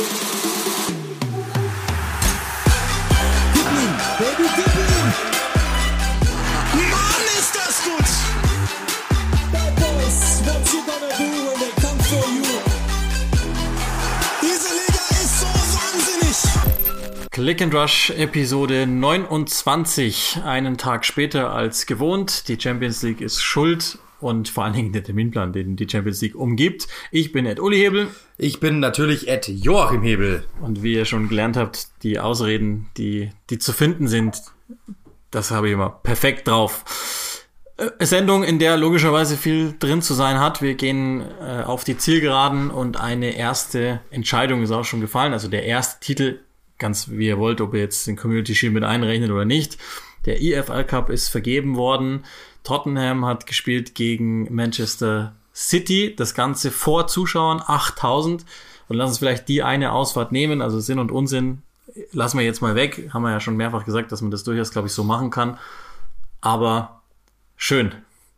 [0.00, 0.29] you
[17.50, 22.46] Click and Rush Episode 29, einen Tag später als gewohnt.
[22.46, 26.36] Die Champions League ist schuld und vor allen Dingen der Terminplan, den die Champions League
[26.36, 26.86] umgibt.
[27.10, 28.06] Ich bin Ed Uli Hebel.
[28.38, 30.44] Ich bin natürlich Ed Joachim Hebel.
[30.60, 34.40] Und wie ihr schon gelernt habt, die Ausreden, die, die zu finden sind,
[35.32, 36.84] das habe ich immer perfekt drauf.
[37.78, 40.62] Äh, Sendung, in der logischerweise viel drin zu sein hat.
[40.62, 45.32] Wir gehen äh, auf die Zielgeraden und eine erste Entscheidung ist auch schon gefallen.
[45.32, 46.38] Also der erste Titel
[46.80, 49.78] ganz wie ihr wollt, ob ihr jetzt den Community Shield mit einrechnet oder nicht.
[50.26, 52.24] Der EFL Cup ist vergeben worden.
[52.64, 56.14] Tottenham hat gespielt gegen Manchester City.
[56.16, 58.44] Das Ganze vor Zuschauern, 8000.
[58.88, 60.60] Und lass uns vielleicht die eine Ausfahrt nehmen.
[60.60, 61.62] Also Sinn und Unsinn
[62.12, 63.10] lassen wir jetzt mal weg.
[63.12, 65.58] Haben wir ja schon mehrfach gesagt, dass man das durchaus, glaube ich, so machen kann.
[66.40, 67.02] Aber
[67.56, 67.94] schön,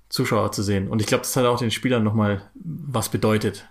[0.08, 0.88] Zuschauer zu sehen.
[0.88, 3.66] Und ich glaube, das hat auch den Spielern nochmal was bedeutet.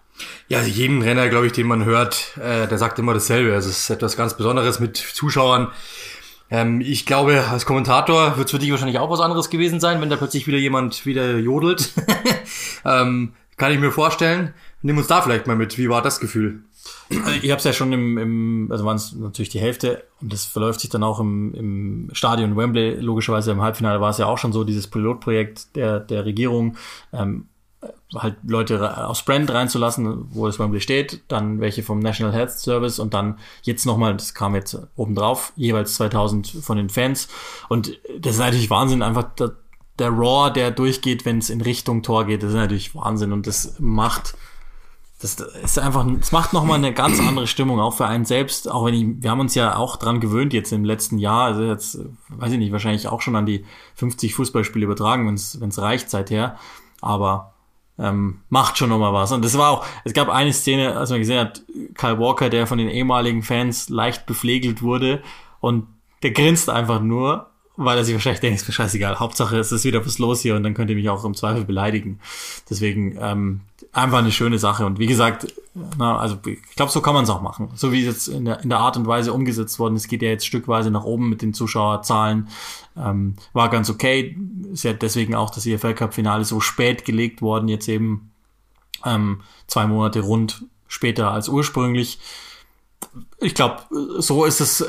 [0.48, 3.54] Ja, jeden Renner, glaube ich, den man hört, äh, der sagt immer dasselbe.
[3.54, 5.70] Also es ist etwas ganz Besonderes mit Zuschauern.
[6.50, 10.02] Ähm, ich glaube, als Kommentator wird es für dich wahrscheinlich auch was anderes gewesen sein,
[10.02, 11.94] wenn da plötzlich wieder jemand wieder jodelt.
[12.86, 14.54] ähm, kann ich mir vorstellen.
[14.82, 15.78] Nimm uns da vielleicht mal mit.
[15.78, 16.64] Wie war das Gefühl?
[17.10, 20.34] Also ich habe es ja schon im, im also waren es natürlich die Hälfte und
[20.34, 22.96] das verläuft sich dann auch im, im Stadion Wembley.
[22.96, 26.78] Logischerweise im Halbfinale war es ja auch schon so, dieses Pilotprojekt der, der Regierung.
[27.14, 27.48] Ähm,
[28.16, 33.00] halt Leute aus Brand reinzulassen, wo es Wembley steht, dann welche vom National Health Service
[33.00, 37.30] und dann jetzt nochmal, das kam jetzt obendrauf, jeweils 2000 von den Fans.
[37.70, 39.54] Und das ist natürlich Wahnsinn, einfach der,
[40.00, 43.48] der Raw, der durchgeht, wenn es in Richtung Tor geht, das ist natürlich Wahnsinn und
[43.48, 44.36] das macht,
[45.22, 48.86] das ist einfach, es macht nochmal eine ganz andere Stimmung, auch für einen selbst, auch
[48.86, 52.00] wenn ich, wir haben uns ja auch dran gewöhnt jetzt im letzten Jahr, also jetzt,
[52.30, 53.64] weiß ich nicht, wahrscheinlich auch schon an die
[53.96, 56.58] 50 Fußballspiele übertragen, wenn es reicht seither,
[57.00, 57.54] aber
[58.00, 59.32] ähm, macht schon nochmal was.
[59.32, 61.64] Und das war auch, es gab eine Szene, als man gesehen hat,
[61.96, 65.22] Kyle Walker, der von den ehemaligen Fans leicht bepflegelt wurde
[65.60, 65.88] und
[66.24, 69.20] der grinst einfach nur, weil er sich wahrscheinlich denkt, ist mir scheißegal.
[69.20, 71.64] Hauptsache es ist wieder was los hier und dann könnt ihr mich auch im Zweifel
[71.64, 72.20] beleidigen.
[72.70, 73.62] Deswegen ähm,
[73.94, 74.86] einfach eine schöne Sache.
[74.86, 75.48] Und wie gesagt,
[75.98, 77.70] na, also ich glaube, so kann man es auch machen.
[77.76, 80.22] So wie es jetzt in der, in der Art und Weise umgesetzt worden ist, geht
[80.22, 82.50] ja jetzt stückweise nach oben mit den Zuschauerzahlen.
[82.98, 84.38] Ähm, war ganz okay.
[84.72, 88.32] Ist ja deswegen auch das EFL Cup Finale so spät gelegt worden, jetzt eben
[89.06, 92.20] ähm, zwei Monate rund später als ursprünglich
[93.40, 93.82] ich glaube,
[94.20, 94.86] so ist es,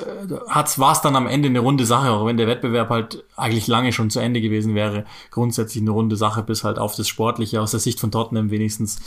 [0.48, 3.66] hat's, war es dann am Ende eine runde Sache, auch wenn der Wettbewerb halt eigentlich
[3.66, 5.04] lange schon zu Ende gewesen wäre.
[5.30, 9.00] Grundsätzlich eine runde Sache, bis halt auf das Sportliche, aus der Sicht von Tottenham wenigstens.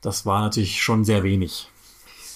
[0.00, 1.68] Das war natürlich schon sehr wenig.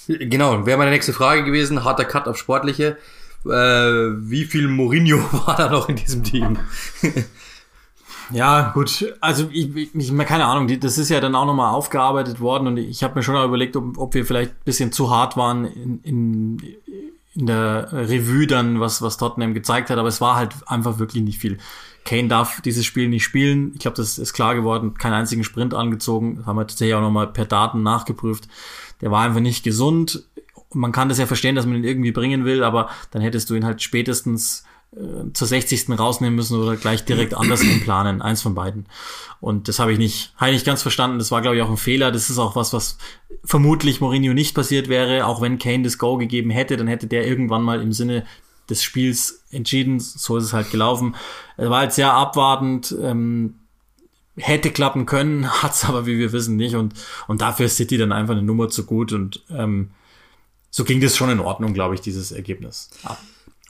[0.07, 2.99] Genau, wäre meine nächste Frage gewesen, harter Cut auf Sportliche.
[3.45, 6.59] Äh, wie viel Mourinho war da noch in diesem Team?
[8.31, 9.15] Ja, gut.
[9.21, 13.03] Also ich, ich keine Ahnung, das ist ja dann auch nochmal aufgearbeitet worden und ich
[13.03, 16.77] habe mir schon überlegt, ob, ob wir vielleicht ein bisschen zu hart waren in, in,
[17.35, 21.23] in der Revue dann, was, was Tottenham gezeigt hat, aber es war halt einfach wirklich
[21.23, 21.59] nicht viel.
[22.05, 23.73] Kane darf dieses Spiel nicht spielen.
[23.75, 24.95] Ich glaube, das ist klar geworden.
[24.95, 26.37] Keinen einzigen Sprint angezogen.
[26.37, 28.47] Das haben wir tatsächlich auch nochmal per Daten nachgeprüft.
[29.01, 30.25] Der war einfach nicht gesund.
[30.75, 33.55] Man kann das ja verstehen, dass man ihn irgendwie bringen will, aber dann hättest du
[33.55, 34.65] ihn halt spätestens
[34.97, 35.99] äh, zur 60.
[35.99, 38.23] rausnehmen müssen oder gleich direkt anders planen.
[38.23, 38.87] Eins von beiden.
[39.41, 41.19] Und das habe ich nicht, habe ich nicht ganz verstanden.
[41.19, 42.13] Das war, glaube ich, auch ein Fehler.
[42.13, 42.99] Das ist auch was, was
[43.45, 45.27] vermutlich Mourinho nicht passiert wäre.
[45.27, 48.25] Auch wenn Kane das Go gegeben hätte, dann hätte der irgendwann mal im Sinne
[48.71, 50.01] des Spiels entschieden.
[50.01, 51.15] So ist es halt gelaufen.
[51.57, 52.95] Er war jetzt sehr abwartend.
[53.03, 53.57] Ähm,
[54.37, 56.75] hätte klappen können, hat's aber, wie wir wissen, nicht.
[56.75, 56.95] Und,
[57.27, 59.13] und dafür ist City dann einfach eine Nummer zu gut.
[59.13, 59.91] Und ähm,
[60.71, 62.91] so ging das schon in Ordnung, glaube ich, dieses Ergebnis.
[63.05, 63.17] Ja.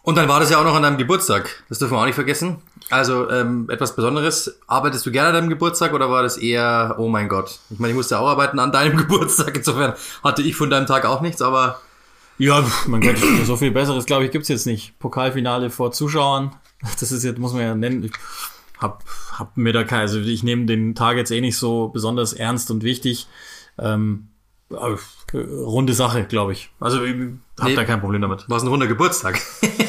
[0.05, 1.65] Und dann war das ja auch noch an deinem Geburtstag.
[1.71, 2.59] Das dürfen wir auch nicht vergessen.
[2.91, 4.61] Also ähm, etwas Besonderes.
[4.67, 7.59] Arbeitest du gerne an deinem Geburtstag oder war das eher, oh mein Gott?
[7.71, 9.57] Ich meine, ich musste auch arbeiten an deinem Geburtstag.
[9.57, 11.81] Insofern hatte ich von deinem Tag auch nichts, aber...
[12.37, 14.99] Ja, mein Gott, so viel Besseres, glaube ich, gibt's jetzt nicht.
[14.99, 16.55] Pokalfinale vor Zuschauern.
[17.01, 18.05] Das ist jetzt, muss man ja nennen.
[18.05, 18.13] Ich
[18.79, 22.35] hab, hab mir da kein, also ich nehme den Tag jetzt eh nicht so besonders
[22.35, 23.27] ernst und wichtig.
[23.79, 24.29] Ähm,
[25.33, 26.69] runde Sache, glaube ich.
[26.79, 28.51] Also ich habe nee, da kein Problem damit.
[28.51, 29.41] War es ein runder Geburtstag?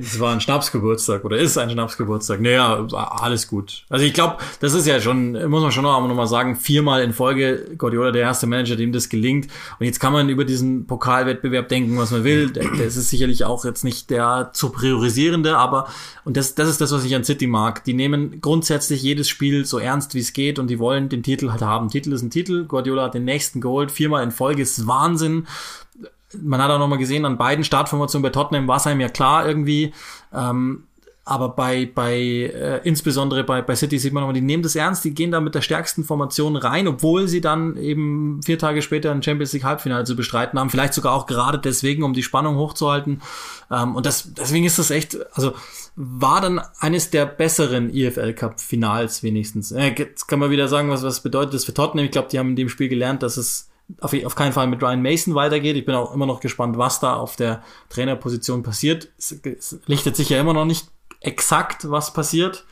[0.00, 2.40] es war ein Schnapsgeburtstag oder ist ein Schnapsgeburtstag.
[2.40, 3.84] Naja, alles gut.
[3.88, 7.12] Also ich glaube, das ist ja schon, muss man schon noch einmal sagen, viermal in
[7.12, 9.48] Folge Guardiola der erste Manager, dem das gelingt.
[9.78, 12.50] Und jetzt kann man über diesen Pokalwettbewerb denken, was man will.
[12.50, 15.88] Das ist sicherlich auch jetzt nicht der zu priorisierende, aber,
[16.24, 17.84] und das, das ist das, was ich an City mag.
[17.84, 21.50] Die nehmen grundsätzlich jedes Spiel so ernst, wie es geht und die wollen den Titel
[21.50, 21.88] halt haben.
[21.88, 22.64] Titel ist ein Titel.
[22.64, 25.46] Guardiola hat den nächsten geholt, viermal in Folge ist Wahnsinn
[26.40, 29.46] man hat auch nochmal gesehen, an beiden Startformationen bei Tottenham war es einem ja klar
[29.46, 29.92] irgendwie.
[30.32, 30.84] Ähm,
[31.28, 35.04] aber bei, bei äh, insbesondere bei, bei City sieht man nochmal, die nehmen das ernst,
[35.04, 39.10] die gehen da mit der stärksten Formation rein, obwohl sie dann eben vier Tage später
[39.10, 40.70] ein Champions League Halbfinale zu bestreiten haben.
[40.70, 43.20] Vielleicht sogar auch gerade deswegen, um die Spannung hochzuhalten.
[43.70, 45.52] Ähm, und das, deswegen ist das echt, also
[45.96, 49.70] war dann eines der besseren EFL Cup Finals wenigstens.
[49.70, 52.06] Äh, jetzt kann man wieder sagen, was, was bedeutet das für Tottenham.
[52.06, 53.68] Ich glaube, die haben in dem Spiel gelernt, dass es
[54.00, 55.76] auf, auf keinen Fall mit Ryan Mason weitergeht.
[55.76, 59.08] Ich bin auch immer noch gespannt, was da auf der Trainerposition passiert.
[59.18, 60.88] Es, es lichtet sich ja immer noch nicht
[61.20, 62.64] exakt, was passiert.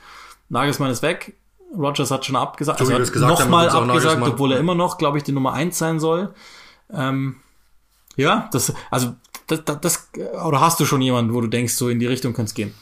[0.49, 1.35] Nagelsmann ist weg.
[1.77, 5.33] Rogers hat schon abgesagt, also gesagt nochmal abgesagt, obwohl er immer noch, glaube ich, die
[5.33, 6.33] Nummer eins sein soll.
[6.93, 7.37] Ähm,
[8.17, 9.15] ja, das, also,
[9.47, 10.09] das, das, das,
[10.45, 12.73] oder hast du schon jemanden, wo du denkst, so in die Richtung es gehen?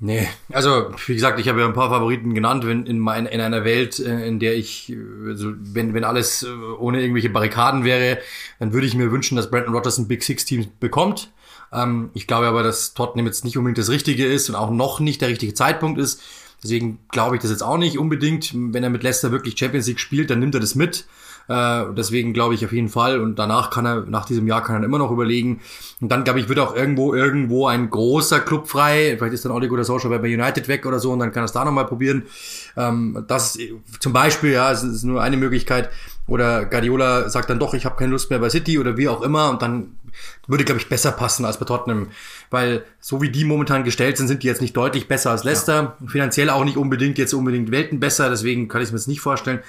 [0.00, 3.40] Nee, also wie gesagt, ich habe ja ein paar Favoriten genannt, wenn in, mein, in
[3.40, 4.96] einer Welt, äh, in der ich, äh,
[5.28, 6.48] also wenn, wenn alles äh,
[6.78, 8.18] ohne irgendwelche Barrikaden wäre,
[8.58, 11.30] dann würde ich mir wünschen, dass Brandon Rodgers ein Big Six Team bekommt.
[11.72, 14.98] Ähm, ich glaube aber, dass Tottenham jetzt nicht unbedingt das Richtige ist und auch noch
[14.98, 16.20] nicht der richtige Zeitpunkt ist.
[16.62, 18.52] Deswegen glaube ich das jetzt auch nicht unbedingt.
[18.54, 21.06] Wenn er mit Leicester wirklich Champions League spielt, dann nimmt er das mit.
[21.48, 23.20] Äh, deswegen glaube ich auf jeden Fall.
[23.20, 25.60] Und danach kann er, nach diesem Jahr kann er immer noch überlegen.
[26.00, 29.16] Und dann, glaube ich, wird auch irgendwo, irgendwo ein großer Club frei.
[29.18, 31.46] Vielleicht ist dann Ole Gunnar Solskjaer bei United weg oder so und dann kann er
[31.46, 32.24] es da nochmal probieren.
[32.76, 35.90] Ähm, das ist zum Beispiel, ja, es ist nur eine Möglichkeit.
[36.26, 39.20] Oder Guardiola sagt dann doch, ich habe keine Lust mehr bei City oder wie auch
[39.20, 39.50] immer.
[39.50, 39.96] Und dann
[40.46, 42.08] würde, glaube ich, besser passen als bei Tottenham.
[42.50, 45.98] Weil so wie die momentan gestellt sind, sind die jetzt nicht deutlich besser als Leicester.
[46.06, 48.30] Finanziell auch nicht unbedingt jetzt unbedingt Welten besser.
[48.30, 49.60] Deswegen kann ich es mir jetzt nicht vorstellen.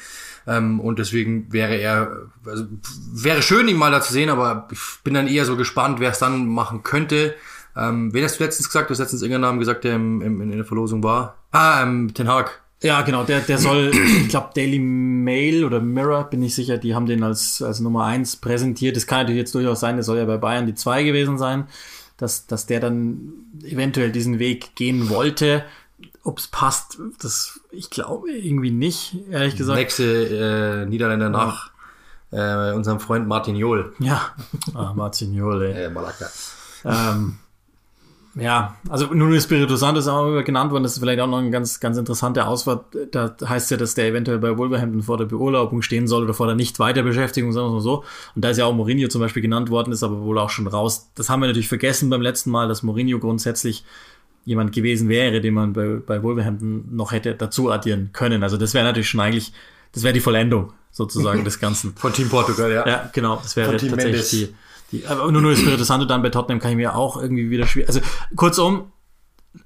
[0.47, 2.65] Ähm, und deswegen wäre er, also,
[3.13, 6.11] wäre schön, ihn mal da zu sehen, aber ich bin dann eher so gespannt, wer
[6.11, 7.35] es dann machen könnte.
[7.75, 8.89] Ähm, wen hast du letztens gesagt?
[8.89, 11.37] Du hast letztens irgendeinen Namen gesagt, der im, im, in der Verlosung war.
[11.51, 12.61] Ah, ähm, Ten Hag.
[12.81, 16.93] Ja, genau, der, der soll, ich glaube, Daily Mail oder Mirror, bin ich sicher, die
[16.93, 18.95] haben den als, als Nummer eins präsentiert.
[18.95, 21.67] Das kann natürlich jetzt durchaus sein, der soll ja bei Bayern die zwei gewesen sein,
[22.17, 23.33] dass, dass der dann
[23.63, 25.63] eventuell diesen Weg gehen wollte.
[26.25, 29.77] Ob es passt, das, ich glaube irgendwie nicht, ehrlich gesagt.
[29.77, 31.71] Nächste äh, Niederländer nach
[32.31, 33.93] äh, unserem Freund Martin Jol.
[33.99, 34.33] Ja,
[34.73, 35.85] ah, Martignol, ey.
[35.85, 36.25] Äh, Malaka.
[36.83, 37.37] Ähm,
[38.35, 40.83] ja, also Nuno Espirito Santo ist auch genannt worden.
[40.83, 42.81] Das ist vielleicht auch noch ein ganz, ganz interessanter Auswahl.
[43.11, 46.47] Da heißt ja, dass der eventuell bei Wolverhampton vor der Beurlaubung stehen soll oder vor
[46.47, 48.03] der Nicht-Weiterbeschäftigung, sagen wir mal so.
[48.35, 50.67] Und da ist ja auch Mourinho zum Beispiel genannt worden, ist aber wohl auch schon
[50.67, 51.09] raus.
[51.15, 53.85] Das haben wir natürlich vergessen beim letzten Mal, dass Mourinho grundsätzlich
[54.45, 58.43] jemand gewesen wäre, den man bei, bei Wolverhampton noch hätte dazu addieren können.
[58.43, 59.51] Also das wäre natürlich schon eigentlich,
[59.91, 61.93] das wäre die Vollendung sozusagen des Ganzen.
[61.97, 62.87] Von Team Portugal, ja.
[62.87, 63.37] Ja, genau.
[63.41, 64.29] Das wäre tatsächlich Mendes.
[64.29, 64.55] die,
[64.91, 65.05] die.
[65.07, 67.89] Aber nur nur Espirito Santo dann bei Tottenham kann ich mir auch irgendwie wieder schwierig.
[67.89, 68.01] Also
[68.35, 68.91] kurzum,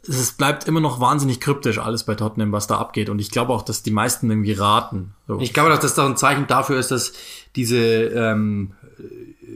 [0.07, 3.09] es bleibt immer noch wahnsinnig kryptisch alles bei Tottenham, was da abgeht.
[3.09, 5.13] Und ich glaube auch, dass die meisten irgendwie raten.
[5.27, 5.39] So.
[5.39, 7.13] Ich glaube, dass das doch ein Zeichen dafür ist, dass
[7.55, 8.71] diese ähm,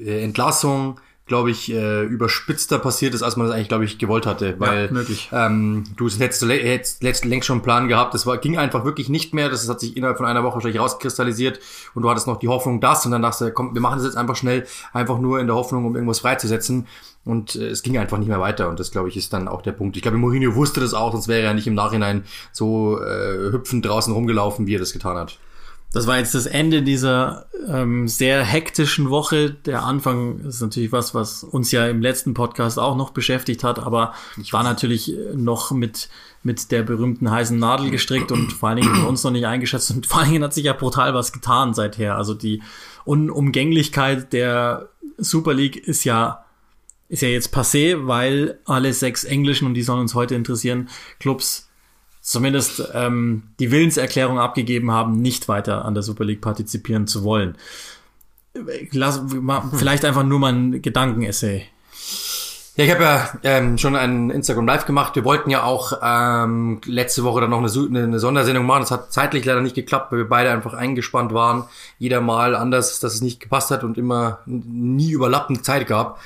[0.05, 4.25] äh, Entlassung, glaube ich, äh, überspitzter passiert ist, als man das eigentlich, glaube ich, gewollt
[4.25, 4.55] hatte.
[4.59, 5.29] Weil möglich.
[5.31, 8.13] ähm, du hättest, du hättest letzt- längst schon einen Plan gehabt.
[8.13, 9.49] Das war, ging einfach wirklich nicht mehr.
[9.49, 11.59] Das hat sich innerhalb von einer Woche wahrscheinlich rauskristallisiert
[11.93, 14.05] und du hattest noch die Hoffnung, das und dann dachtest du, komm, wir machen das
[14.05, 16.87] jetzt einfach schnell, einfach nur in der Hoffnung, um irgendwas freizusetzen.
[17.25, 18.67] Und äh, es ging einfach nicht mehr weiter.
[18.67, 19.95] Und das, glaube ich, ist dann auch der Punkt.
[19.95, 23.85] Ich glaube, Mourinho wusste das auch, sonst wäre er nicht im Nachhinein so äh, hüpfend
[23.85, 25.39] draußen rumgelaufen, wie er das getan hat.
[25.93, 29.51] Das war jetzt das Ende dieser ähm, sehr hektischen Woche.
[29.51, 33.77] Der Anfang ist natürlich was, was uns ja im letzten Podcast auch noch beschäftigt hat,
[33.77, 36.09] aber ich war natürlich noch mit,
[36.41, 39.91] mit der berühmten heißen Nadel gestrickt und vor allen Dingen von uns noch nicht eingeschätzt.
[39.91, 42.17] Und vor allen Dingen hat sich ja brutal was getan seither.
[42.17, 42.63] Also die
[43.05, 46.43] Unumgänglichkeit der Super League ist ja,
[47.07, 51.69] ist ja jetzt passé, weil alle sechs englischen, und die sollen uns heute interessieren, Clubs
[52.23, 57.57] zumindest ähm, die Willenserklärung abgegeben haben, nicht weiter an der Super League partizipieren zu wollen.
[58.91, 61.67] Lass, mal, vielleicht einfach nur mal ein Gedankenessay.
[62.75, 65.15] Ja, ich habe ja ähm, schon ein Instagram Live gemacht.
[65.15, 68.81] Wir wollten ja auch ähm, letzte Woche dann noch eine, eine, Sondersendung machen.
[68.81, 71.65] Das hat zeitlich leider nicht geklappt, weil wir beide einfach eingespannt waren.
[71.99, 76.19] Jeder mal anders, dass es nicht gepasst hat und immer nie überlappend Zeit gab.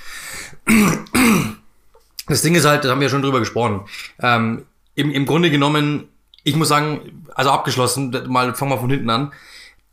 [2.27, 3.81] Das Ding ist halt, da haben wir schon drüber gesprochen.
[4.21, 4.63] Ähm,
[4.97, 6.09] im, Im Grunde genommen,
[6.43, 9.31] ich muss sagen, also abgeschlossen, mal fangen wir von hinten an,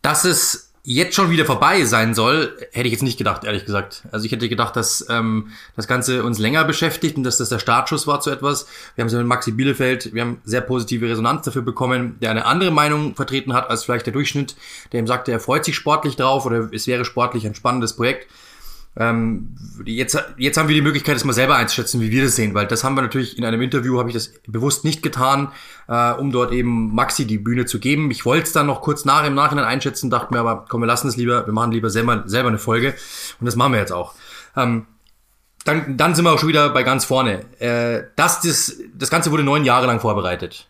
[0.00, 4.02] dass es jetzt schon wieder vorbei sein soll, hätte ich jetzt nicht gedacht, ehrlich gesagt.
[4.12, 7.58] Also ich hätte gedacht, dass ähm, das Ganze uns länger beschäftigt und dass das der
[7.58, 8.66] Startschuss war zu etwas.
[8.94, 12.46] Wir haben es mit Maxi Bielefeld, wir haben sehr positive Resonanz dafür bekommen, der eine
[12.46, 14.56] andere Meinung vertreten hat als vielleicht der Durchschnitt,
[14.92, 18.26] der ihm sagte, er freut sich sportlich drauf oder es wäre sportlich ein spannendes Projekt.
[18.96, 22.54] Ähm, jetzt, jetzt haben wir die Möglichkeit, das mal selber einzuschätzen, wie wir das sehen,
[22.54, 25.48] weil das haben wir natürlich in einem Interview, habe ich das bewusst nicht getan,
[25.88, 28.10] äh, um dort eben Maxi die Bühne zu geben.
[28.10, 30.86] Ich wollte es dann noch kurz nach im Nachhinein einschätzen, dachte mir aber, komm, wir
[30.86, 32.94] lassen es lieber, wir machen lieber selber, selber eine Folge
[33.40, 34.14] und das machen wir jetzt auch.
[34.56, 34.86] Ähm,
[35.64, 37.40] dann, dann sind wir auch schon wieder bei ganz vorne.
[37.58, 40.68] Äh, dass das, das Ganze wurde neun Jahre lang vorbereitet.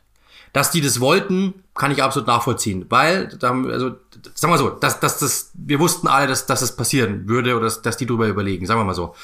[0.55, 2.87] Dass die das wollten, kann ich absolut nachvollziehen.
[2.89, 3.97] Weil, also,
[4.35, 7.65] sagen wir so, dass, dass das, wir wussten alle, dass, dass das passieren würde oder
[7.65, 9.15] dass, dass die drüber überlegen, sagen wir mal so.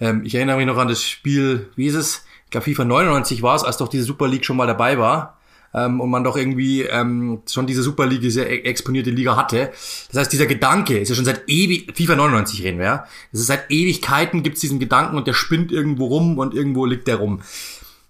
[0.00, 2.24] Ähm, ich erinnere mich noch an das Spiel, wie ist es?
[2.46, 5.38] Ich glaube, FIFA 99 war es, als doch diese Super League schon mal dabei war
[5.74, 9.70] ähm, und man doch irgendwie ähm, schon diese Super League, diese e-, exponierte Liga hatte.
[10.08, 13.04] Das heißt, dieser Gedanke ist ja schon seit ewig, FIFA 99 reden wir, ja.
[13.32, 17.06] Das ist seit Ewigkeiten gibt's diesen Gedanken und der spinnt irgendwo rum und irgendwo liegt
[17.08, 17.42] der rum.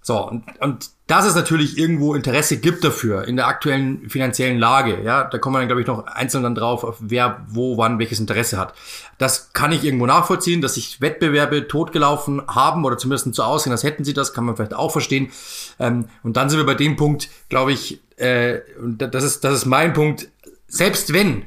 [0.00, 5.02] So, und, und dass es natürlich irgendwo Interesse gibt dafür in der aktuellen finanziellen Lage,
[5.02, 7.98] ja, da kommen wir dann, glaube ich, noch einzeln dann drauf, auf wer, wo, wann,
[7.98, 8.74] welches Interesse hat.
[9.16, 13.84] Das kann ich irgendwo nachvollziehen, dass sich Wettbewerbe totgelaufen haben oder zumindest so aussehen, als
[13.84, 15.30] hätten sie das, kann man vielleicht auch verstehen.
[15.78, 19.66] Ähm, und dann sind wir bei dem Punkt, glaube ich, äh, das ist, das ist
[19.66, 20.28] mein Punkt,
[20.68, 21.44] selbst wenn,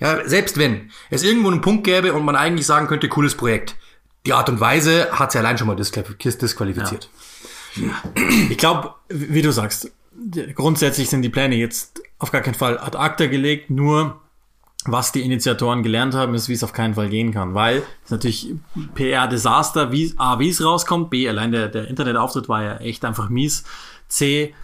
[0.00, 3.76] ja, selbst wenn es irgendwo einen Punkt gäbe und man eigentlich sagen könnte, cooles Projekt,
[4.26, 7.04] die Art und Weise hat sie allein schon mal disqualifiziert.
[7.04, 7.10] Ja.
[8.50, 9.90] Ich glaube, wie du sagst,
[10.54, 14.20] grundsätzlich sind die Pläne jetzt auf gar keinen Fall ad acta gelegt, nur
[14.84, 18.10] was die Initiatoren gelernt haben, ist, wie es auf keinen Fall gehen kann, weil es
[18.10, 18.54] natürlich
[18.94, 23.28] PR-Desaster, wie A, wie es rauskommt, B, allein der, der Internetauftritt war ja echt einfach
[23.28, 23.64] mies,
[24.08, 24.54] C,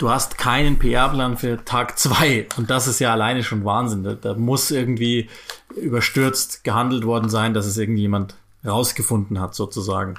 [0.00, 2.46] du hast keinen PR-Plan für Tag zwei.
[2.56, 4.02] Und das ist ja alleine schon Wahnsinn.
[4.02, 5.28] Da, da muss irgendwie
[5.76, 8.34] überstürzt gehandelt worden sein, dass es irgendjemand
[8.66, 10.16] rausgefunden hat, sozusagen.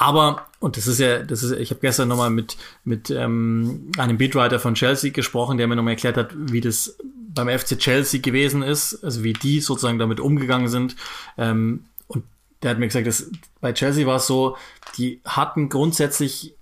[0.00, 4.16] Aber, und das ist ja, das ist, ich habe gestern nochmal mit, mit ähm, einem
[4.16, 6.96] Beatwriter von Chelsea gesprochen, der mir nochmal erklärt hat, wie das
[7.34, 10.94] beim FC Chelsea gewesen ist, also wie die sozusagen damit umgegangen sind.
[11.36, 12.22] Ähm, und
[12.62, 13.28] der hat mir gesagt, dass
[13.60, 14.56] bei Chelsea war es so,
[14.98, 16.54] die hatten grundsätzlich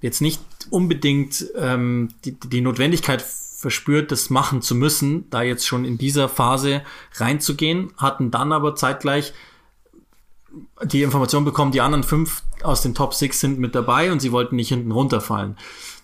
[0.00, 5.84] jetzt nicht unbedingt ähm, die, die Notwendigkeit verspürt, das machen zu müssen, da jetzt schon
[5.84, 6.80] in dieser Phase
[7.16, 9.34] reinzugehen, hatten dann aber zeitgleich
[10.84, 14.32] die Information bekommen, die anderen fünf aus den Top Six sind mit dabei und sie
[14.32, 15.56] wollten nicht hinten runterfallen.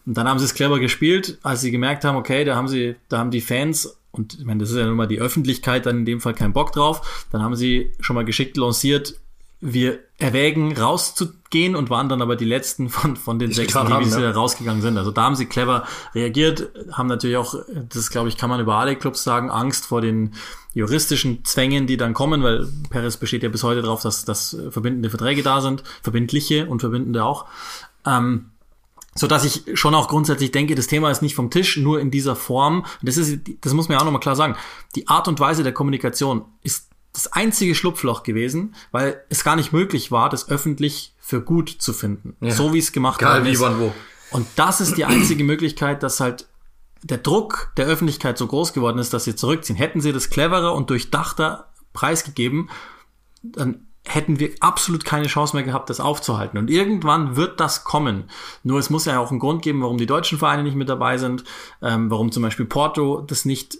[0.06, 2.96] Und dann haben sie es clever gespielt, als sie gemerkt haben, okay, da haben sie,
[3.08, 5.98] da haben die Fans und ich meine, das ist ja nun mal die Öffentlichkeit dann
[5.98, 7.26] in dem Fall keinen Bock drauf.
[7.32, 9.20] Dann haben sie schon mal geschickt lanciert,
[9.68, 14.08] wir erwägen rauszugehen und waren dann aber die letzten von, von den sechs, die haben,
[14.08, 14.30] ja.
[14.30, 14.96] rausgegangen sind.
[14.96, 17.56] Also da haben sie clever reagiert, haben natürlich auch,
[17.88, 20.35] das glaube ich, kann man über alle Clubs sagen, Angst vor den
[20.73, 25.11] juristischen Zwängen, die dann kommen, weil Perez besteht ja bis heute darauf, dass, dass verbindende
[25.11, 27.46] Verträge da sind, verbindliche und verbindende auch.
[28.06, 28.50] Ähm,
[29.16, 32.11] so dass ich schon auch grundsätzlich denke, das Thema ist nicht vom Tisch, nur in
[32.11, 32.85] dieser Form.
[33.00, 34.56] Das ist, das muss man ja auch nochmal klar sagen.
[34.94, 36.86] Die Art und Weise der Kommunikation ist
[37.16, 41.92] das einzige Schlupfloch gewesen, weil es gar nicht möglich war, das öffentlich für gut zu
[41.92, 42.37] finden.
[42.40, 42.52] Ja.
[42.52, 43.58] So wie es gemacht Egal, worden ist.
[43.58, 43.94] Wie, wann, wo.
[44.30, 46.46] Und das ist die einzige Möglichkeit, dass halt
[47.02, 49.76] der Druck der Öffentlichkeit so groß geworden ist, dass sie zurückziehen.
[49.76, 52.68] Hätten sie das cleverer und durchdachter preisgegeben,
[53.42, 56.58] dann hätten wir absolut keine Chance mehr gehabt, das aufzuhalten.
[56.58, 58.30] Und irgendwann wird das kommen.
[58.62, 61.18] Nur es muss ja auch einen Grund geben, warum die deutschen Vereine nicht mit dabei
[61.18, 61.44] sind,
[61.82, 63.78] ähm, warum zum Beispiel Porto das nicht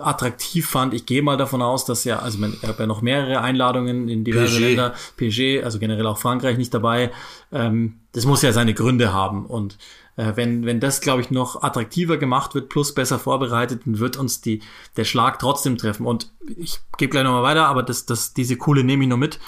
[0.00, 0.94] attraktiv fand.
[0.94, 4.08] Ich gehe mal davon aus, dass ja, also man, ich habe ja noch mehrere Einladungen
[4.08, 4.66] in diverse PG.
[4.66, 7.10] Länder, PG, also generell auch Frankreich nicht dabei.
[7.52, 9.46] Ähm, das muss ja seine Gründe haben.
[9.46, 9.78] Und
[10.16, 14.16] äh, wenn, wenn das, glaube ich, noch attraktiver gemacht wird, plus besser vorbereitet, dann wird
[14.16, 14.60] uns die,
[14.96, 16.06] der Schlag trotzdem treffen.
[16.06, 19.38] Und ich gebe gleich nochmal weiter, aber das, das, diese coole nehme ich nur mit.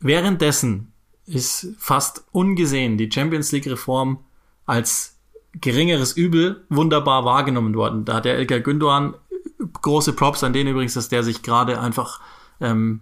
[0.00, 0.92] Währenddessen
[1.26, 4.18] ist fast ungesehen die Champions League Reform
[4.66, 5.16] als
[5.60, 8.04] geringeres Übel wunderbar wahrgenommen worden.
[8.04, 9.14] Da hat der Elgar Gündogan
[9.80, 12.20] große Props an den übrigens, dass der sich gerade einfach
[12.60, 13.00] ähm,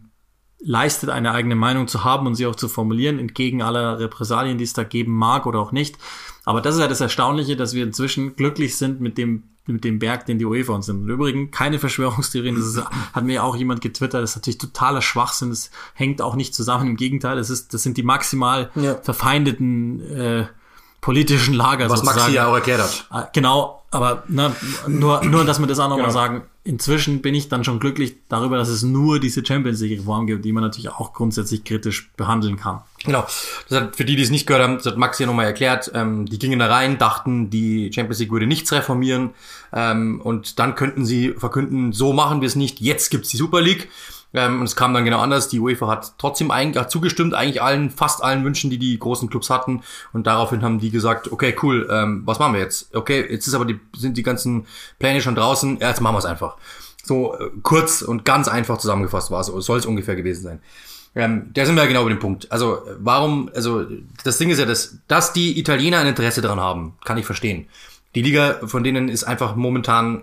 [0.60, 4.64] leistet, eine eigene Meinung zu haben und sie auch zu formulieren, entgegen aller Repressalien, die
[4.64, 5.96] es da geben mag oder auch nicht.
[6.44, 9.98] Aber das ist ja das Erstaunliche, dass wir inzwischen glücklich sind mit dem mit dem
[9.98, 11.02] Berg, den die UEFA uns nimmt.
[11.02, 15.02] Und übrigens keine Verschwörungstheorien, das ist, hat mir auch jemand getwittert, das ist natürlich totaler
[15.02, 18.96] Schwachsinn, das hängt auch nicht zusammen, im Gegenteil, das ist, das sind die maximal ja.
[18.96, 20.46] verfeindeten äh,
[21.00, 22.18] politischen Lager Was sozusagen.
[22.20, 23.06] Maxi ja auch erklärt hat.
[23.10, 24.54] Ah, genau, aber ne,
[24.86, 26.12] nur, nur, dass wir das auch nochmal genau.
[26.12, 30.26] sagen, inzwischen bin ich dann schon glücklich darüber, dass es nur diese Champions League Reform
[30.26, 32.82] gibt, die man natürlich auch grundsätzlich kritisch behandeln kann.
[33.04, 33.26] Genau.
[33.68, 35.90] Das hat, für die, die es nicht gehört haben, das hat Maxi ja nochmal erklärt,
[35.94, 39.30] ähm, die gingen da rein, dachten, die Champions League würde nichts reformieren
[39.72, 43.60] ähm, und dann könnten sie verkünden, so machen wir es nicht, jetzt gibt's die Super
[43.60, 43.88] League.
[44.32, 45.48] Ähm, und es kam dann genau anders.
[45.48, 49.28] Die UEFA hat trotzdem eigentlich hat zugestimmt, eigentlich allen, fast allen Wünschen, die die großen
[49.28, 49.82] Clubs hatten.
[50.12, 52.94] Und daraufhin haben die gesagt, okay, cool, ähm, was machen wir jetzt?
[52.94, 54.66] Okay, jetzt ist aber die, sind die ganzen
[54.98, 55.78] Pläne schon draußen.
[55.78, 56.56] Ja, jetzt machen wir es einfach.
[57.02, 59.46] So äh, kurz und ganz einfach zusammengefasst war es.
[59.46, 60.60] Soll es ungefähr gewesen sein.
[61.16, 62.52] Ähm, da sind wir ja genau über den Punkt.
[62.52, 63.84] Also warum, also
[64.22, 67.66] das Ding ist ja, dass, dass die Italiener ein Interesse daran haben, kann ich verstehen.
[68.14, 70.22] Die Liga von denen ist einfach momentan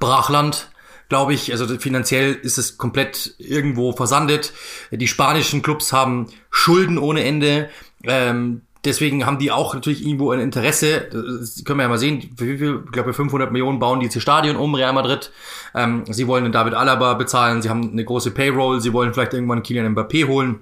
[0.00, 0.70] Brachland
[1.08, 1.52] glaube ich.
[1.52, 4.52] Also finanziell ist es komplett irgendwo versandet.
[4.90, 7.70] Die spanischen Clubs haben Schulden ohne Ende.
[8.04, 11.08] Ähm, deswegen haben die auch natürlich irgendwo ein Interesse.
[11.10, 14.06] Das können wir ja mal sehen, für wie viel, ich glaube 500 Millionen bauen die
[14.06, 15.32] jetzt ihr Stadion um, Real Madrid.
[15.74, 19.34] Ähm, sie wollen den David Alaba bezahlen, sie haben eine große Payroll, sie wollen vielleicht
[19.34, 20.60] irgendwann Kylian Mbappé holen.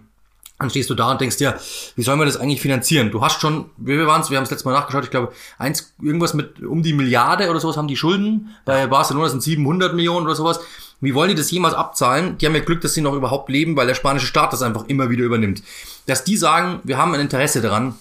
[0.59, 1.59] Dann stehst du da und denkst dir,
[1.97, 3.11] wie sollen wir das eigentlich finanzieren?
[3.11, 5.93] Du hast schon, wie waren es, wir haben es letztes Mal nachgeschaut, ich glaube, eins,
[6.01, 8.55] irgendwas mit um die Milliarde oder sowas haben die Schulden.
[8.65, 10.61] Bei Barcelona sind 700 Millionen oder sowas.
[11.01, 12.39] Wie wollen die das jemals abzahlen?
[12.39, 14.87] Die haben ja Glück, dass sie noch überhaupt leben, weil der spanische Staat das einfach
[14.89, 15.63] immer wieder übernimmt.
[16.07, 17.95] Dass die sagen, wir haben ein Interesse daran,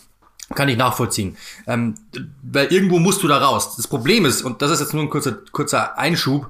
[0.53, 1.35] kann ich nachvollziehen.
[1.67, 1.95] Ähm,
[2.43, 3.75] weil irgendwo musst du da raus.
[3.75, 6.50] Das Problem ist, und das ist jetzt nur ein kurzer, kurzer Einschub,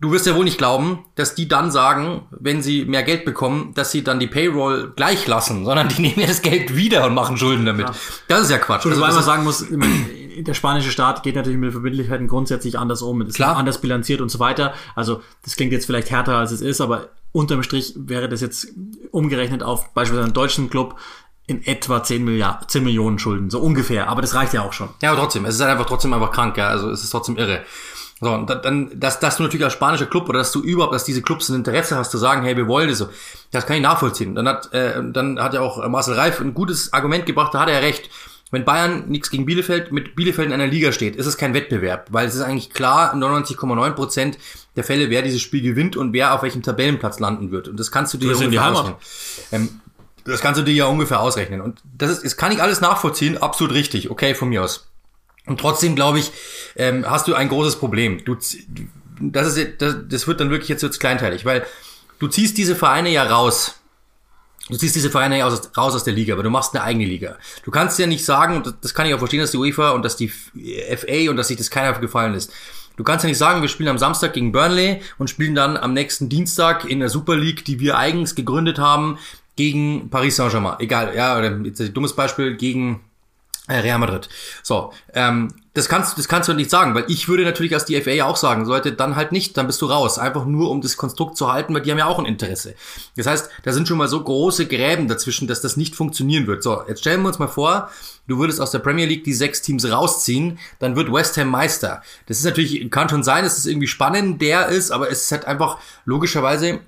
[0.00, 3.72] du wirst ja wohl nicht glauben, dass die dann sagen, wenn sie mehr Geld bekommen,
[3.74, 7.14] dass sie dann die Payroll gleich lassen, sondern die nehmen ja das Geld wieder und
[7.14, 7.88] machen Schulden damit.
[7.88, 7.94] Ja.
[8.28, 8.86] Das ist ja Quatsch.
[8.86, 13.22] Also, weil man sagen muss, der spanische Staat geht natürlich mit Verbindlichkeiten grundsätzlich anders um,
[13.22, 13.56] ist Klar.
[13.56, 14.74] anders bilanziert und so weiter.
[14.94, 18.68] Also das klingt jetzt vielleicht härter, als es ist, aber unterm Strich wäre das jetzt
[19.10, 20.96] umgerechnet auf beispielsweise einen deutschen Club
[21.46, 24.08] in etwa 10, Milliarden, 10 Millionen Schulden, so ungefähr.
[24.08, 24.88] Aber das reicht ja auch schon.
[25.00, 26.68] Ja, aber trotzdem, es ist halt einfach trotzdem einfach krank, ja.
[26.68, 27.62] Also es ist trotzdem irre.
[28.20, 31.04] So, und dann, dass, dass du natürlich als spanischer Club oder dass du überhaupt, dass
[31.04, 33.10] diese Clubs ein Interesse hast zu sagen, hey, wir wollen das so,
[33.50, 34.34] das kann ich nachvollziehen.
[34.34, 37.68] Dann hat, äh, dann hat ja auch Marcel Reif ein gutes Argument gebracht, da hat
[37.68, 38.08] er recht.
[38.52, 42.06] Wenn Bayern nichts gegen Bielefeld, mit Bielefeld in einer Liga steht, ist es kein Wettbewerb,
[42.10, 44.38] weil es ist eigentlich klar, 99,9 Prozent
[44.76, 47.68] der Fälle, wer dieses Spiel gewinnt und wer auf welchem Tabellenplatz landen wird.
[47.68, 48.96] Und das kannst du dir das ungefähr ausrechnen.
[49.52, 49.80] Ähm,
[50.24, 51.60] das kannst du dir ja ungefähr ausrechnen.
[51.60, 54.86] Und das ist, das kann ich alles nachvollziehen, absolut richtig, okay, von mir aus.
[55.46, 56.32] Und trotzdem, glaube ich,
[56.76, 58.24] ähm, hast du ein großes Problem.
[58.24, 58.36] Du,
[59.20, 61.64] das, ist, das, das wird dann wirklich jetzt jetzt kleinteilig, weil
[62.18, 63.80] du ziehst diese Vereine ja raus.
[64.68, 67.04] Du ziehst diese Vereine ja aus, raus aus der Liga, aber du machst eine eigene
[67.04, 67.38] Liga.
[67.64, 70.02] Du kannst ja nicht sagen, und das kann ich auch verstehen, dass die UEFA und
[70.02, 72.52] dass die FA und dass sich das keiner gefallen ist.
[72.96, 75.92] Du kannst ja nicht sagen, wir spielen am Samstag gegen Burnley und spielen dann am
[75.92, 79.18] nächsten Dienstag in der Super League, die wir eigens gegründet haben,
[79.54, 80.76] gegen Paris Saint-Germain.
[80.80, 83.00] Egal, ja, oder jetzt ein dummes Beispiel, gegen
[83.68, 84.28] Real Madrid.
[84.62, 88.00] So, ähm, das kannst, das kannst du nicht sagen, weil ich würde natürlich als die
[88.00, 90.18] FA auch sagen, sollte dann halt nicht, dann bist du raus.
[90.18, 92.74] Einfach nur, um das Konstrukt zu halten, weil die haben ja auch ein Interesse.
[93.16, 96.62] Das heißt, da sind schon mal so große Gräben dazwischen, dass das nicht funktionieren wird.
[96.62, 97.90] So, jetzt stellen wir uns mal vor,
[98.26, 102.02] du würdest aus der Premier League die sechs Teams rausziehen, dann wird West Ham Meister.
[102.26, 105.32] Das ist natürlich, kann schon sein, dass es irgendwie spannend der ist, aber es ist
[105.32, 106.80] halt einfach logischerweise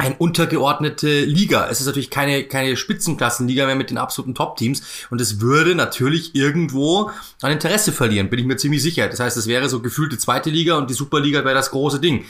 [0.00, 1.68] ein untergeordnete Liga.
[1.68, 6.34] Es ist natürlich keine, keine Spitzenklassenliga mehr mit den absoluten Top-Teams und es würde natürlich
[6.34, 7.10] irgendwo
[7.42, 9.08] an Interesse verlieren, bin ich mir ziemlich sicher.
[9.08, 12.24] Das heißt, es wäre so gefühlte zweite Liga und die Superliga wäre das große Ding.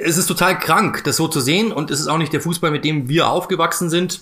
[0.00, 2.70] Es ist total krank, das so zu sehen und es ist auch nicht der Fußball,
[2.70, 4.20] mit dem wir aufgewachsen sind.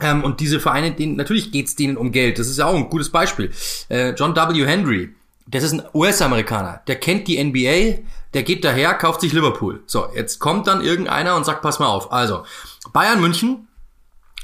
[0.00, 2.38] Ähm, und diese Vereine, denen, natürlich geht's denen um Geld.
[2.38, 3.52] Das ist ja auch ein gutes Beispiel.
[3.88, 4.66] Äh, John W.
[4.66, 5.10] Henry,
[5.46, 8.02] das ist ein US-Amerikaner, der kennt die NBA,
[8.36, 9.82] der geht daher, kauft sich Liverpool.
[9.86, 12.12] So, jetzt kommt dann irgendeiner und sagt, pass mal auf.
[12.12, 12.44] Also,
[12.92, 13.66] Bayern München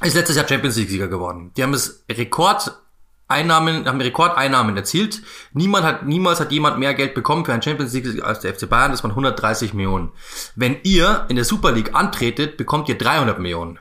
[0.03, 1.53] ist letztes Jahr Champions League-Sieger geworden.
[1.59, 5.21] Die haben es Rekordeinnahmen, haben Rekordeinnahmen erzielt.
[5.53, 8.67] Niemand hat, niemals hat jemand mehr Geld bekommen für ein Champions League als der FC
[8.67, 8.93] Bayern.
[8.93, 10.11] Das waren 130 Millionen.
[10.57, 13.79] Wenn ihr in der Super League antretet, bekommt ihr 300 Millionen.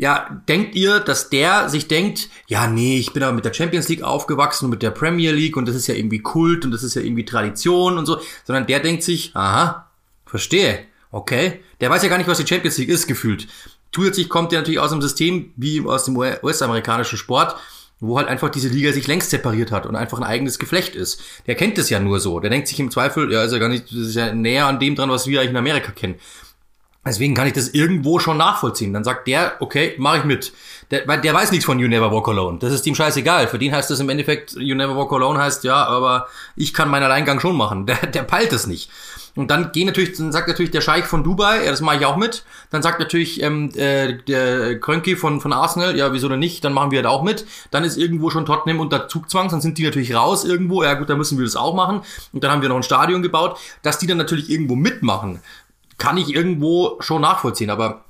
[0.00, 3.86] Ja, denkt ihr, dass der sich denkt, ja, nee, ich bin aber mit der Champions
[3.90, 6.82] League aufgewachsen und mit der Premier League und das ist ja irgendwie Kult und das
[6.82, 9.90] ist ja irgendwie Tradition und so, sondern der denkt sich, aha,
[10.24, 11.60] verstehe, okay.
[11.82, 13.46] Der weiß ja gar nicht, was die Champions League ist, gefühlt.
[13.92, 17.56] Zusätzlich kommt der natürlich aus einem System wie aus dem US-amerikanischen Sport,
[17.98, 21.20] wo halt einfach diese Liga sich längst separiert hat und einfach ein eigenes Geflecht ist.
[21.46, 22.40] Der kennt es ja nur so.
[22.40, 24.80] Der denkt sich im Zweifel, ja, ist ja gar nicht, das ist ja näher an
[24.80, 26.14] dem dran, was wir eigentlich in Amerika kennen.
[27.04, 28.92] Deswegen kann ich das irgendwo schon nachvollziehen.
[28.92, 30.52] Dann sagt der, okay, mache ich mit.
[30.90, 32.58] Der, weil der weiß nichts von You Never Walk Alone.
[32.58, 33.48] Das ist ihm scheißegal.
[33.48, 36.90] Für den heißt das im Endeffekt, You Never Walk Alone heißt, ja, aber ich kann
[36.90, 37.86] meinen Alleingang schon machen.
[37.90, 38.90] Der, der peilt es nicht.
[39.36, 42.04] Und dann gehen natürlich, dann sagt natürlich der Scheich von Dubai, ja, das mache ich
[42.04, 42.44] auch mit.
[42.70, 46.64] Dann sagt natürlich ähm, äh, der Krönki von, von Arsenal, ja, wieso denn nicht?
[46.64, 47.46] Dann machen wir halt auch mit.
[47.70, 50.82] Dann ist irgendwo schon Tottenham unter Zugzwang, dann sind die natürlich raus irgendwo.
[50.82, 52.02] Ja gut, dann müssen wir das auch machen.
[52.32, 55.40] Und dann haben wir noch ein Stadion gebaut, dass die dann natürlich irgendwo mitmachen
[56.00, 58.04] kann ich irgendwo schon nachvollziehen, aber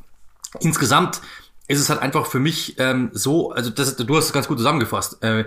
[0.61, 1.21] insgesamt
[1.69, 4.59] ist es halt einfach für mich ähm, so, also das, du hast es ganz gut
[4.59, 5.45] zusammengefasst, äh,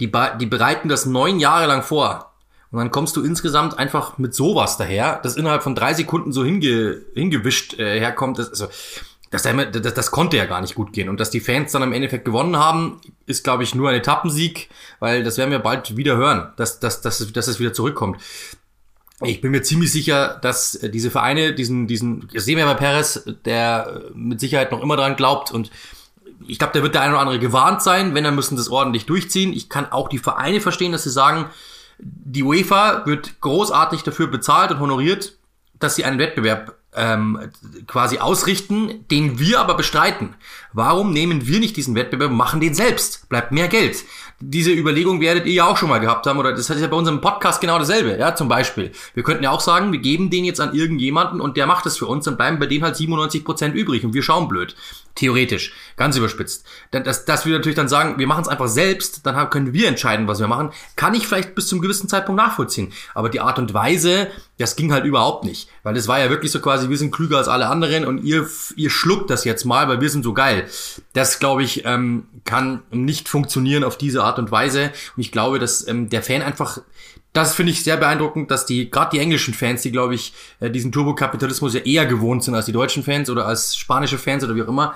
[0.00, 2.32] die, die bereiten das neun Jahre lang vor
[2.72, 6.42] und dann kommst du insgesamt einfach mit sowas daher, das innerhalb von drei Sekunden so
[6.44, 8.68] hinge, hingewischt äh, herkommt, das, also,
[9.30, 11.08] das, das, das konnte ja gar nicht gut gehen.
[11.08, 14.68] Und dass die Fans dann im Endeffekt gewonnen haben, ist, glaube ich, nur ein Etappensieg,
[15.00, 18.20] weil das werden wir bald wieder hören, dass, dass, dass, dass es wieder zurückkommt.
[19.24, 22.74] Ich bin mir ziemlich sicher, dass äh, diese Vereine diesen, diesen, das sehen wir bei
[22.74, 25.70] Perez, der äh, mit Sicherheit noch immer dran glaubt und
[26.46, 29.06] ich glaube, der wird der eine oder andere gewarnt sein, wenn er müssen das ordentlich
[29.06, 29.52] durchziehen.
[29.52, 31.46] Ich kann auch die Vereine verstehen, dass sie sagen,
[31.98, 35.36] die UEFA wird großartig dafür bezahlt und honoriert,
[35.78, 37.50] dass sie einen Wettbewerb ähm,
[37.86, 40.34] quasi ausrichten, den wir aber bestreiten.
[40.72, 43.28] Warum nehmen wir nicht diesen Wettbewerb und machen den selbst?
[43.28, 44.04] Bleibt mehr Geld.
[44.44, 46.96] Diese Überlegung werdet ihr ja auch schon mal gehabt haben, oder das ist ja bei
[46.96, 48.90] unserem Podcast genau dasselbe, ja, zum Beispiel.
[49.14, 51.96] Wir könnten ja auch sagen, wir geben den jetzt an irgendjemanden und der macht es
[51.96, 54.74] für uns, dann bleiben bei dem halt 97 Prozent übrig und wir schauen blöd.
[55.14, 55.74] Theoretisch.
[55.96, 56.64] Ganz überspitzt.
[56.90, 60.26] Dass, dass wir natürlich dann sagen, wir machen es einfach selbst, dann können wir entscheiden,
[60.26, 62.92] was wir machen, kann ich vielleicht bis zum gewissen Zeitpunkt nachvollziehen.
[63.14, 64.28] Aber die Art und Weise,
[64.58, 65.68] das ging halt überhaupt nicht.
[65.82, 68.48] Weil es war ja wirklich so quasi, wir sind klüger als alle anderen und ihr,
[68.76, 70.66] ihr schluckt das jetzt mal, weil wir sind so geil.
[71.12, 74.92] Das, glaube ich, ähm, kann nicht funktionieren auf diese Art und Weise.
[75.16, 76.80] Und ich glaube, dass ähm, der Fan einfach
[77.32, 80.70] das finde ich sehr beeindruckend, dass die, gerade die englischen Fans, die, glaube ich, äh,
[80.70, 84.54] diesen Turbokapitalismus ja eher gewohnt sind als die deutschen Fans oder als spanische Fans oder
[84.54, 84.94] wie auch immer,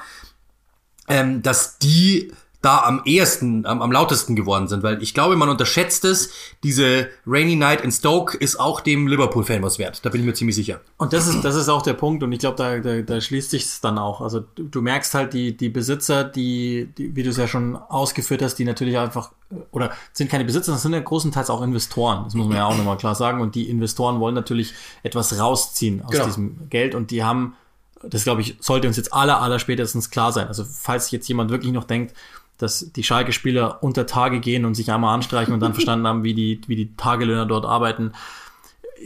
[1.09, 5.49] ähm, dass die da am ehesten, am, am lautesten geworden sind, weil ich glaube, man
[5.49, 6.31] unterschätzt es.
[6.63, 10.05] Diese Rainy Night in Stoke ist auch dem Liverpool-Fan was wert.
[10.05, 10.81] Da bin ich mir ziemlich sicher.
[10.97, 13.51] Und das ist, das ist auch der Punkt und ich glaube, da, da, da schließt
[13.51, 14.21] sich es dann auch.
[14.21, 17.77] Also du, du, merkst halt die, die Besitzer, die, die wie du es ja schon
[17.77, 19.31] ausgeführt hast, die natürlich einfach,
[19.71, 22.25] oder sind keine Besitzer, das sind ja großenteils auch Investoren.
[22.25, 23.41] Das muss man ja auch nochmal klar sagen.
[23.41, 26.25] Und die Investoren wollen natürlich etwas rausziehen aus genau.
[26.25, 27.55] diesem Geld und die haben,
[28.03, 30.49] das glaube ich, sollte uns jetzt aller, aller spätestens klar sein.
[30.49, 32.15] Also falls jetzt jemand wirklich noch denkt,
[32.59, 36.35] dass die Schalke-Spieler unter Tage gehen und sich einmal anstreichen und dann verstanden haben, wie
[36.35, 38.13] die, wie die Tagelöhner dort arbeiten.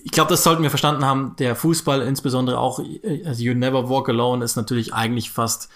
[0.04, 1.34] Ich glaube, das sollten wir verstanden haben.
[1.38, 2.80] Der Fußball, insbesondere auch,
[3.24, 5.68] also You Never Walk Alone, ist natürlich eigentlich fast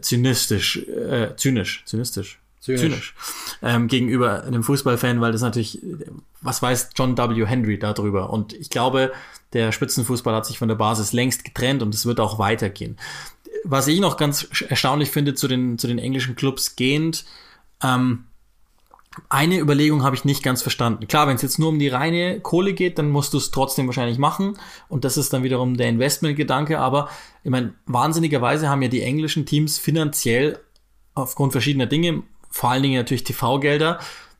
[0.00, 3.14] zynistisch, äh, zynisch, zynistisch, zynisch, zynisch
[3.62, 5.80] ähm, gegenüber einem Fußballfan, weil das natürlich,
[6.40, 7.46] was weiß John W.
[7.46, 8.30] Henry darüber?
[8.30, 9.12] Und ich glaube,
[9.52, 12.96] der Spitzenfußball hat sich von der Basis längst getrennt und es wird auch weitergehen
[13.64, 17.24] was ich noch ganz erstaunlich finde zu den, zu den englischen Clubs gehend,
[17.82, 18.24] ähm,
[19.28, 21.06] eine Überlegung habe ich nicht ganz verstanden.
[21.06, 23.86] Klar, wenn es jetzt nur um die reine Kohle geht, dann musst du es trotzdem
[23.86, 24.58] wahrscheinlich machen.
[24.88, 26.78] Und das ist dann wiederum der Investmentgedanke.
[26.78, 27.08] Aber
[27.44, 30.58] ich meine, wahnsinnigerweise haben ja die englischen Teams finanziell
[31.14, 33.98] aufgrund verschiedener Dinge, vor allen Dingen natürlich TV-Gelder,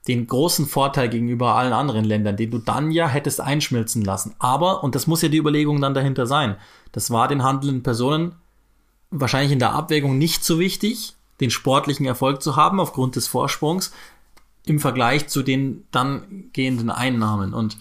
[0.08, 4.34] den großen Vorteil gegenüber allen anderen Ländern, den du dann ja hättest einschmilzen lassen.
[4.38, 6.56] Aber, und das muss ja die Überlegung dann dahinter sein,
[6.92, 8.34] das war den handelnden Personen
[9.12, 13.92] wahrscheinlich in der Abwägung nicht so wichtig, den sportlichen Erfolg zu haben aufgrund des Vorsprungs
[14.64, 17.52] im Vergleich zu den dann gehenden Einnahmen.
[17.54, 17.76] Und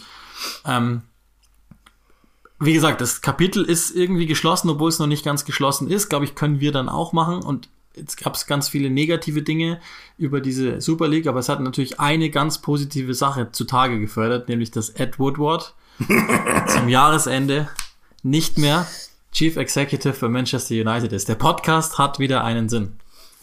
[0.65, 1.03] ähm,
[2.59, 6.09] wie gesagt, das Kapitel ist irgendwie geschlossen, obwohl es noch nicht ganz geschlossen ist.
[6.09, 7.41] Glaube ich, können wir dann auch machen.
[7.43, 9.79] Und jetzt gab es ganz viele negative Dinge
[10.17, 14.71] über diese Super League, aber es hat natürlich eine ganz positive Sache zutage gefördert, nämlich
[14.71, 15.75] dass Ed Woodward
[16.67, 17.69] zum Jahresende
[18.23, 18.87] nicht mehr
[19.31, 21.29] Chief Executive für Manchester United ist.
[21.29, 22.97] Der Podcast hat wieder einen Sinn.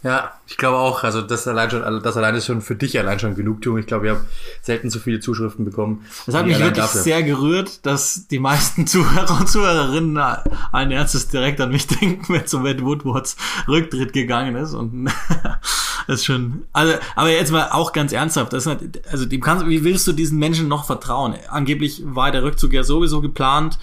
[0.04, 2.96] Ja, ich glaube auch, also das allein schon, also das allein ist schon für dich
[3.00, 3.78] allein schon Genugtuung.
[3.78, 4.26] Ich glaube, wir haben
[4.62, 6.06] selten so viele Zuschriften bekommen.
[6.24, 7.02] Das hat mich wirklich dafür.
[7.02, 10.16] sehr gerührt, dass die meisten Zuhörer und Zuhörerinnen
[10.70, 15.10] ein Ernstes direkt an mich denken, wenn so Matt Woodwards Rücktritt gegangen ist und
[16.06, 18.78] das ist schon, also, aber jetzt mal auch ganz ernsthaft, das ist,
[19.10, 21.34] also dem kannst, wie willst du diesen Menschen noch vertrauen?
[21.48, 23.80] Angeblich war der Rückzug ja sowieso geplant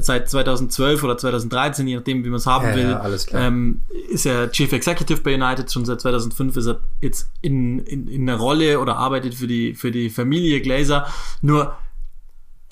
[0.00, 4.26] seit 2012 oder 2013, je nachdem, wie man es haben ja, will, ja, ähm, ist
[4.26, 5.72] er Chief Executive bei United.
[5.72, 9.74] Schon seit 2005 ist er jetzt in, in, in einer Rolle oder arbeitet für die,
[9.74, 11.06] für die Familie Glazer.
[11.40, 11.76] Nur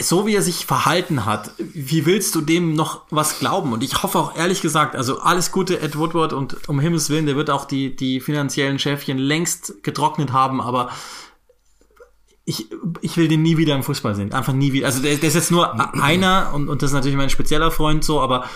[0.00, 3.72] so wie er sich verhalten hat, wie willst du dem noch was glauben?
[3.72, 7.26] Und ich hoffe auch ehrlich gesagt, also alles Gute Ed Woodward und um Himmels Willen,
[7.26, 10.90] der wird auch die, die finanziellen Schäfchen längst getrocknet haben, aber
[12.48, 12.66] ich,
[13.02, 14.32] ich will den nie wieder im Fußball sehen.
[14.32, 14.86] Einfach nie wieder.
[14.86, 18.02] Also der, der ist jetzt nur einer und, und das ist natürlich mein spezieller Freund
[18.02, 18.46] so, aber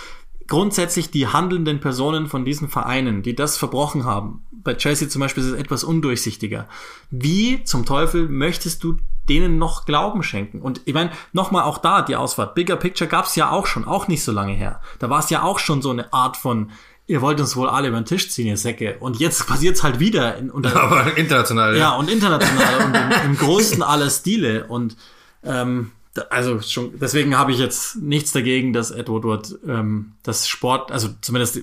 [0.48, 5.42] grundsätzlich die handelnden Personen von diesen Vereinen, die das verbrochen haben, bei Chelsea zum Beispiel
[5.42, 6.68] ist es etwas undurchsichtiger.
[7.10, 8.96] Wie zum Teufel möchtest du
[9.28, 10.62] denen noch Glauben schenken?
[10.62, 12.54] Und ich meine, nochmal auch da die Ausfahrt.
[12.54, 14.80] Bigger Picture gab es ja auch schon, auch nicht so lange her.
[15.00, 16.70] Da war es ja auch schon so eine Art von
[17.06, 18.96] ihr wollt uns wohl alle über den Tisch ziehen, ihr Säcke.
[19.00, 20.36] Und jetzt passiert's halt wieder.
[20.36, 21.80] In, unter, Aber international, ja.
[21.80, 24.66] Ja, und international und im, im größten aller Stile.
[24.66, 24.96] Und
[25.44, 25.92] ähm,
[26.28, 31.08] also schon, deswegen habe ich jetzt nichts dagegen, dass Edward Woodward ähm, das Sport, also
[31.22, 31.60] zumindest,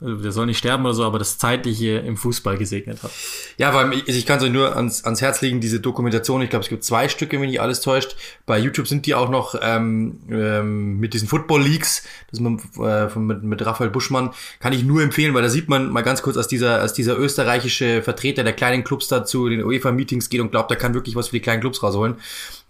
[0.00, 3.12] also der soll nicht sterben oder so, aber das Zeitliche im Fußball gesegnet hat.
[3.58, 6.50] Ja, weil ich, ich kann es euch nur ans, ans Herz legen, diese Dokumentation, ich
[6.50, 8.16] glaube, es gibt zwei Stücke, wenn nicht alles täuscht.
[8.44, 13.16] Bei YouTube sind die auch noch ähm, ähm, mit diesen Football Leagues, das mit, äh,
[13.16, 16.36] mit, mit Raphael Buschmann, kann ich nur empfehlen, weil da sieht man mal ganz kurz,
[16.36, 20.50] als dieser, als dieser österreichische Vertreter der kleinen Clubs da zu den UEFA-Meetings geht und
[20.50, 22.16] glaubt, er kann wirklich was für die kleinen Clubs rausholen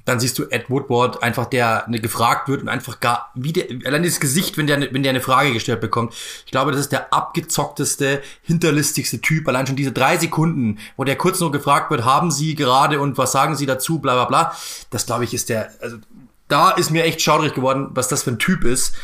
[0.04, 3.66] dann siehst du Ed Woodward einfach, der ne, gefragt wird und einfach gar, wie der,
[3.84, 6.14] allein das Gesicht, wenn der, ne, wenn der eine Frage gestellt bekommt.
[6.44, 9.46] Ich glaube, das ist der abgezockteste, hinterlistigste Typ.
[9.48, 13.16] Allein schon diese drei Sekunden, wo der kurz nur gefragt wird, haben Sie gerade und
[13.18, 14.56] was sagen Sie dazu, bla, bla, bla.
[14.90, 15.98] Das glaube ich ist der, also,
[16.48, 18.94] da ist mir echt schaudrig geworden, was das für ein Typ ist.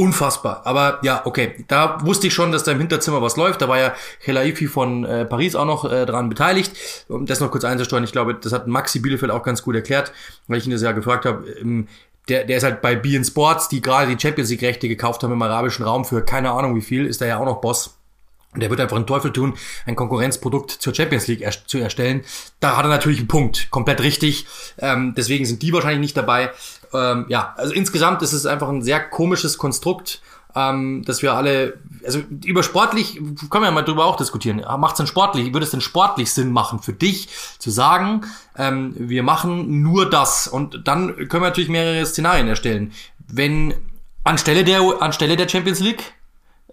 [0.00, 0.62] Unfassbar.
[0.64, 3.60] Aber ja, okay, da wusste ich schon, dass da im Hinterzimmer was läuft.
[3.60, 6.72] Da war ja Helaifi von äh, Paris auch noch äh, dran beteiligt.
[7.08, 10.12] Um das noch kurz einzusteuern, ich glaube, das hat Maxi Bielefeld auch ganz gut erklärt,
[10.48, 11.46] weil ich ihn das ja gefragt habe.
[11.60, 11.86] Ähm,
[12.30, 15.32] der, der ist halt bei Bein Sports, die gerade die Champions League Rechte gekauft haben
[15.32, 17.98] im arabischen Raum für keine Ahnung wie viel, ist da ja auch noch Boss.
[18.52, 19.54] Und der wird einfach einen Teufel tun,
[19.86, 22.22] ein Konkurrenzprodukt zur Champions League er zu erstellen.
[22.58, 24.46] Da hat er natürlich einen Punkt, komplett richtig.
[24.78, 26.50] Ähm, deswegen sind die wahrscheinlich nicht dabei.
[26.92, 30.20] Ähm, ja, also insgesamt ist es einfach ein sehr komisches Konstrukt,
[30.54, 33.14] ähm, dass wir alle, also über sportlich,
[33.50, 34.64] können wir ja mal drüber auch diskutieren.
[34.78, 38.22] Macht es denn sportlich, würde es denn sportlich Sinn machen für dich zu sagen,
[38.56, 42.92] ähm, wir machen nur das und dann können wir natürlich mehrere Szenarien erstellen.
[43.28, 43.74] Wenn
[44.24, 46.14] anstelle der, anstelle der Champions League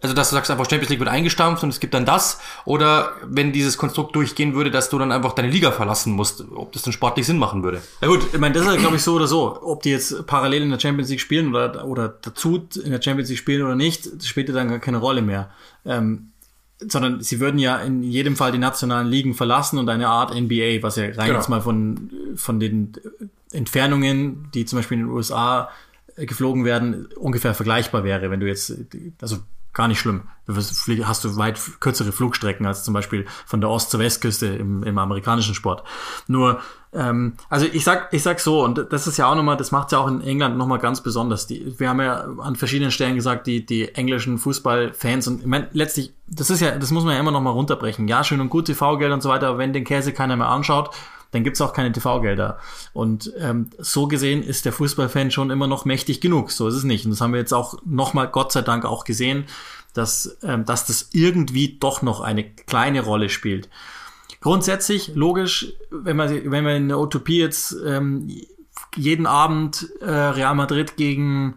[0.02, 2.40] also, dass du sagst einfach, Champions League wird eingestampft und es gibt dann das.
[2.66, 6.72] Oder wenn dieses Konstrukt durchgehen würde, dass du dann einfach deine Liga verlassen musst, ob
[6.72, 7.82] das dann sportlich Sinn machen würde.
[8.02, 9.60] Ja gut, ich meine, das ist glaube ich so oder so.
[9.62, 13.30] Ob die jetzt parallel in der Champions League spielen oder, oder dazu in der Champions
[13.30, 15.50] League spielen oder nicht, das spielt dann gar keine Rolle mehr.
[15.86, 16.32] Ähm,
[16.80, 20.84] sondern sie würden ja in jedem Fall die nationalen Ligen verlassen und eine Art NBA,
[20.84, 21.40] was ja rein genau.
[21.40, 22.94] jetzt mal von, von den
[23.52, 25.70] Entfernungen, die zum Beispiel in den USA
[26.18, 28.76] geflogen werden, ungefähr vergleichbar wäre, wenn du jetzt,
[29.22, 29.38] also
[29.78, 30.24] gar nicht schlimm.
[30.48, 34.98] Hast du weit kürzere Flugstrecken als zum Beispiel von der Ost- zur Westküste im, im
[34.98, 35.84] amerikanischen Sport.
[36.28, 36.60] Nur,
[36.94, 39.92] ähm, also ich sag, ich sag so, und das ist ja auch nochmal, das macht
[39.92, 41.48] ja auch in England nochmal ganz besonders.
[41.48, 45.70] Die, wir haben ja an verschiedenen Stellen gesagt, die, die englischen Fußballfans und ich meine,
[45.74, 48.08] letztlich, das ist ja, das muss man ja immer nochmal runterbrechen.
[48.08, 50.90] Ja, schön und gut, TV-Geld und so weiter, aber wenn den Käse keiner mehr anschaut,
[51.32, 52.60] dann gibt's auch keine TV-Gelder.
[52.94, 56.52] Und ähm, so gesehen ist der Fußballfan schon immer noch mächtig genug.
[56.52, 57.06] So ist es nicht.
[57.06, 59.46] Und das haben wir jetzt auch nochmal, Gott sei Dank, auch gesehen,
[59.94, 63.70] dass, ähm, dass das irgendwie doch noch eine kleine Rolle spielt.
[64.42, 68.32] Grundsätzlich, logisch, wenn man, wenn man in der Utopie jetzt ähm,
[68.96, 71.56] jeden Abend äh, Real Madrid gegen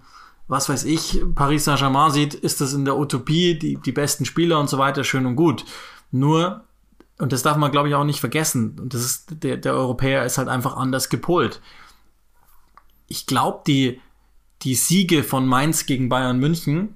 [0.50, 4.58] was weiß ich, Paris Saint-Germain sieht, ist das in der Utopie, die, die besten Spieler
[4.58, 5.64] und so weiter, schön und gut.
[6.10, 6.64] Nur
[7.20, 8.78] und das darf man, glaube ich, auch nicht vergessen.
[8.80, 11.60] Und das ist, der, der Europäer ist halt einfach anders gepolt.
[13.08, 14.00] Ich glaube, die,
[14.62, 16.94] die Siege von Mainz gegen Bayern München,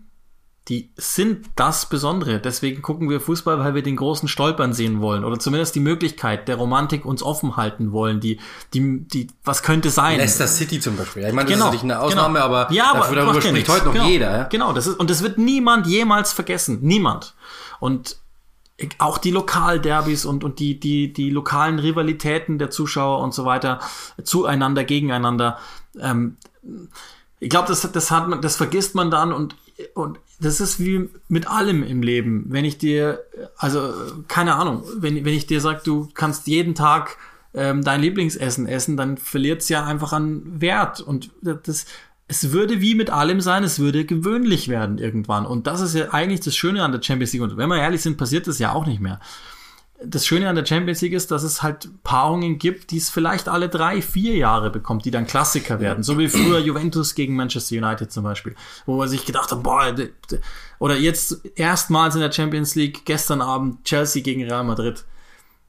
[0.68, 2.40] die sind das Besondere.
[2.40, 5.22] Deswegen gucken wir Fußball, weil wir den großen Stolpern sehen wollen.
[5.22, 8.20] Oder zumindest die Möglichkeit der Romantik uns offen halten wollen.
[8.20, 8.40] Die,
[8.72, 10.16] die, die, was könnte sein?
[10.16, 11.24] Leicester City zum Beispiel.
[11.26, 12.46] Ich meine, das genau, ist natürlich eine Ausnahme, genau.
[12.46, 14.38] aber, ja, aber darüber spricht heute noch genau, jeder.
[14.38, 14.44] Ja?
[14.44, 16.78] Genau, das ist, und das wird niemand jemals vergessen.
[16.80, 17.34] Niemand.
[17.78, 18.16] Und
[18.98, 23.80] auch die Lokalderbys und, und die, die, die lokalen Rivalitäten der Zuschauer und so weiter
[24.22, 25.58] zueinander, gegeneinander.
[26.00, 26.37] Ähm,
[27.38, 29.56] ich glaube, das, das hat man, das vergisst man dann und,
[29.94, 32.46] und das ist wie mit allem im Leben.
[32.48, 33.24] Wenn ich dir,
[33.56, 33.92] also
[34.28, 37.16] keine Ahnung, wenn, wenn ich dir sage, du kannst jeden Tag
[37.54, 41.00] ähm, dein Lieblingsessen essen, dann verliert es ja einfach an Wert.
[41.00, 41.87] Und das,
[42.26, 45.44] es würde wie mit allem sein, es würde gewöhnlich werden irgendwann.
[45.44, 47.42] Und das ist ja eigentlich das Schöne an der Champions League.
[47.42, 49.20] Und wenn wir ehrlich sind, passiert das ja auch nicht mehr.
[50.02, 53.48] Das Schöne an der Champions League ist, dass es halt Paarungen gibt, die es vielleicht
[53.48, 56.02] alle drei, vier Jahre bekommt, die dann Klassiker werden.
[56.02, 58.54] So wie früher Juventus gegen Manchester United zum Beispiel.
[58.87, 59.94] Wo man sich gedacht hat, boah,
[60.78, 65.04] oder jetzt erstmals in der Champions League gestern Abend Chelsea gegen Real Madrid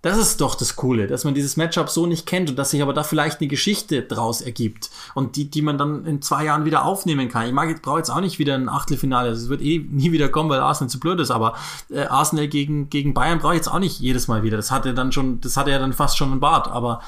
[0.05, 2.83] das ist doch das Coole, dass man dieses Matchup so nicht kennt und dass sich
[2.83, 6.63] aber da vielleicht eine Geschichte draus ergibt und die, die man dann in zwei Jahren
[6.63, 7.47] wieder aufnehmen kann.
[7.47, 9.31] Ich mag, ich brauche jetzt auch nicht wieder ein Achtelfinale.
[9.31, 11.55] Es wird eh nie wieder kommen, weil Arsenal zu blöd ist, aber
[11.89, 14.57] äh, Arsenal gegen, gegen Bayern brauche ich jetzt auch nicht jedes Mal wieder.
[14.57, 17.01] Das hatte dann schon, das hatte ja dann fast schon ein Bart, aber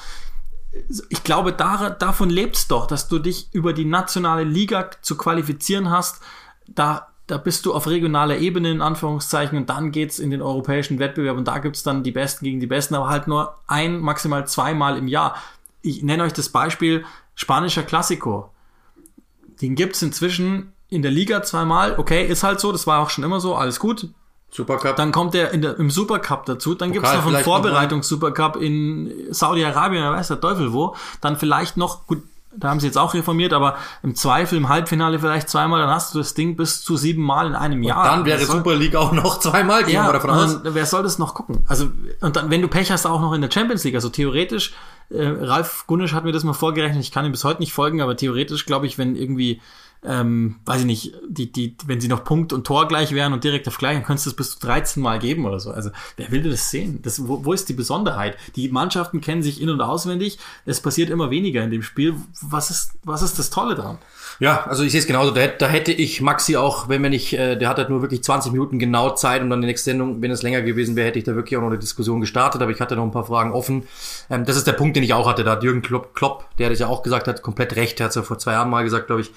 [1.08, 5.88] ich glaube, da, davon lebt's doch, dass du dich über die nationale Liga zu qualifizieren
[5.88, 6.20] hast.
[6.66, 10.98] Da da bist du auf regionaler Ebene in Anführungszeichen und dann geht's in den europäischen
[10.98, 14.48] Wettbewerb und da gibt's dann die Besten gegen die Besten, aber halt nur ein, maximal
[14.48, 15.36] zweimal im Jahr.
[15.82, 18.50] Ich nenne euch das Beispiel spanischer Klassiko.
[19.60, 21.98] Den gibt's inzwischen in der Liga zweimal.
[21.98, 24.08] Okay, ist halt so, das war auch schon immer so, alles gut.
[24.50, 24.96] Supercup.
[24.96, 26.74] Dann kommt er in der, im Supercup dazu.
[26.74, 30.96] Dann gibt's noch einen Vorbereitungs-Supercup in Saudi-Arabien, wer weiß der Teufel wo.
[31.20, 32.22] Dann vielleicht noch, gut,
[32.60, 36.14] da haben sie jetzt auch reformiert, aber im Zweifel im Halbfinale vielleicht zweimal, dann hast
[36.14, 38.02] du das Ding bis zu sieben Mal in einem Jahr.
[38.02, 40.60] Und dann wäre soll, Super League auch noch zweimal, gehen ja, davon aus.
[40.64, 41.64] Wer soll das noch gucken?
[41.66, 41.90] Also,
[42.20, 44.74] und dann, wenn du Pech hast, auch noch in der Champions League, also theoretisch,
[45.10, 48.00] äh, Ralf Gunnisch hat mir das mal vorgerechnet, ich kann ihm bis heute nicht folgen,
[48.02, 49.60] aber theoretisch glaube ich, wenn irgendwie
[50.04, 53.42] ähm, weiß ich nicht, die, die, wenn sie noch Punkt und Tor gleich wären und
[53.42, 55.70] direkt auf gleich, dann könntest du es bis zu 13 Mal geben oder so.
[55.70, 57.00] Also, wer will das sehen?
[57.02, 58.36] Das, wo, wo ist die Besonderheit?
[58.54, 60.38] Die Mannschaften kennen sich in- und auswendig.
[60.64, 62.14] Es passiert immer weniger in dem Spiel.
[62.40, 63.98] Was ist, was ist das Tolle daran?
[64.40, 65.32] Ja, also ich sehe es genauso.
[65.32, 68.22] Da, da hätte ich Maxi auch, wenn wir nicht, äh, der hat halt nur wirklich
[68.22, 71.18] 20 Minuten genau Zeit und dann die nächste Sendung, wenn es länger gewesen wäre, hätte
[71.18, 73.52] ich da wirklich auch noch eine Diskussion gestartet, aber ich hatte noch ein paar Fragen
[73.52, 73.88] offen.
[74.30, 75.42] Ähm, das ist der Punkt, den ich auch hatte.
[75.42, 78.10] Da hat Jürgen Klopp, Klopp, der das ja auch gesagt hat, komplett recht, der hat
[78.10, 79.32] es ja vor zwei Jahren mal gesagt, glaube ich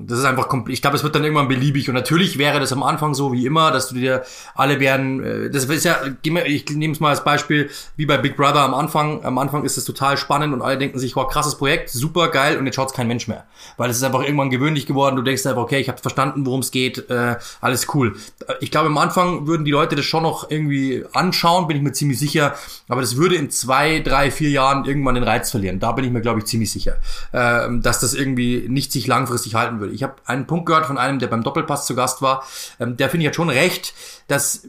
[0.00, 1.88] Das ist einfach, ich glaube, es wird dann irgendwann beliebig.
[1.88, 4.22] Und natürlich wäre das am Anfang so wie immer, dass du dir
[4.54, 8.36] alle werden, äh, das ist ja, ich nehme es mal als Beispiel, wie bei Big
[8.36, 9.24] Brother am Anfang.
[9.24, 12.58] Am Anfang ist es total spannend und alle denken sich, wow, krasses Projekt, super geil
[12.58, 13.44] und jetzt schaut kein Mensch mehr.
[13.76, 15.16] Weil es ist einfach irgendwann gewöhnlich geworden.
[15.16, 18.14] Du denkst einfach, okay, ich habe verstanden, worum es geht, äh, alles cool.
[18.60, 21.92] Ich glaube, am Anfang würden die Leute das schon noch irgendwie anschauen, bin ich mir
[21.92, 22.54] ziemlich sicher.
[22.88, 25.80] Aber das würde in zwei, drei, vier Jahren irgendwann den Reiz verlieren.
[25.80, 26.98] Da bin ich mir, glaube ich, ziemlich sicher,
[27.32, 29.87] äh, dass das irgendwie nicht sich langfristig halten würde.
[29.92, 32.44] Ich habe einen Punkt gehört von einem, der beim Doppelpass zu Gast war.
[32.80, 33.94] Ähm, der finde ich hat schon recht,
[34.26, 34.68] dass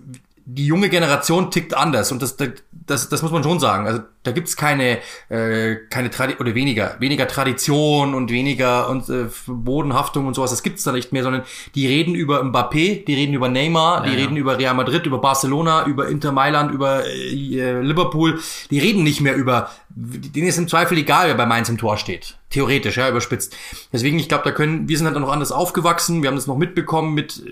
[0.52, 3.86] die junge Generation tickt anders und das, das, das muss man schon sagen.
[3.86, 4.98] Also da gibt's keine,
[5.30, 10.64] äh, keine Tradi oder weniger, weniger Tradition und weniger und äh, Bodenhaftung und sowas, das
[10.64, 11.44] gibt's da nicht mehr, sondern
[11.76, 15.20] die reden über Mbappé, die reden über Neymar, die ja, reden über Real Madrid, über
[15.20, 18.40] Barcelona, über Inter Mailand, über äh, Liverpool,
[18.72, 21.98] die reden nicht mehr über, denen ist im Zweifel egal, wer bei Mainz im Tor
[21.98, 22.39] steht.
[22.50, 23.56] Theoretisch, ja, überspitzt.
[23.94, 26.58] Deswegen, ich glaube, da können, wir sind halt noch anders aufgewachsen, wir haben das noch
[26.58, 27.44] mitbekommen mit,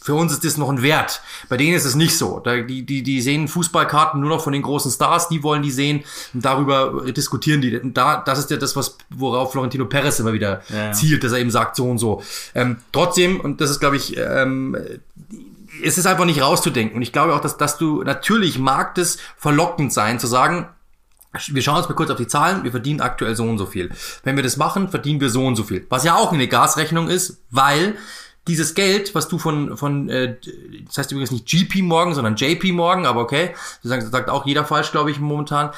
[0.00, 1.22] für uns ist das noch ein Wert.
[1.48, 2.38] Bei denen ist es nicht so.
[2.38, 5.72] Da, die, die, die sehen Fußballkarten nur noch von den großen Stars, die wollen die
[5.72, 7.76] sehen und darüber diskutieren die.
[7.76, 10.92] Und da, das ist ja das, was, worauf Florentino Perez immer wieder ja.
[10.92, 12.22] zielt, dass er eben sagt, so und so.
[12.54, 14.76] Ähm, trotzdem, und das ist, glaube ich, ähm,
[15.82, 16.96] es ist einfach nicht rauszudenken.
[16.96, 20.68] Und ich glaube auch, dass, dass du, natürlich mag es verlockend sein, zu sagen,
[21.48, 22.64] wir schauen uns mal kurz auf die Zahlen.
[22.64, 23.90] Wir verdienen aktuell so und so viel.
[24.22, 25.86] Wenn wir das machen, verdienen wir so und so viel.
[25.88, 27.96] Was ja auch eine Gasrechnung ist, weil
[28.46, 30.36] dieses Geld, was du von, von äh,
[30.86, 34.64] das heißt übrigens nicht GP Morgan, sondern JP Morgan, aber okay, das sagt auch jeder
[34.64, 35.70] falsch, glaube ich, momentan.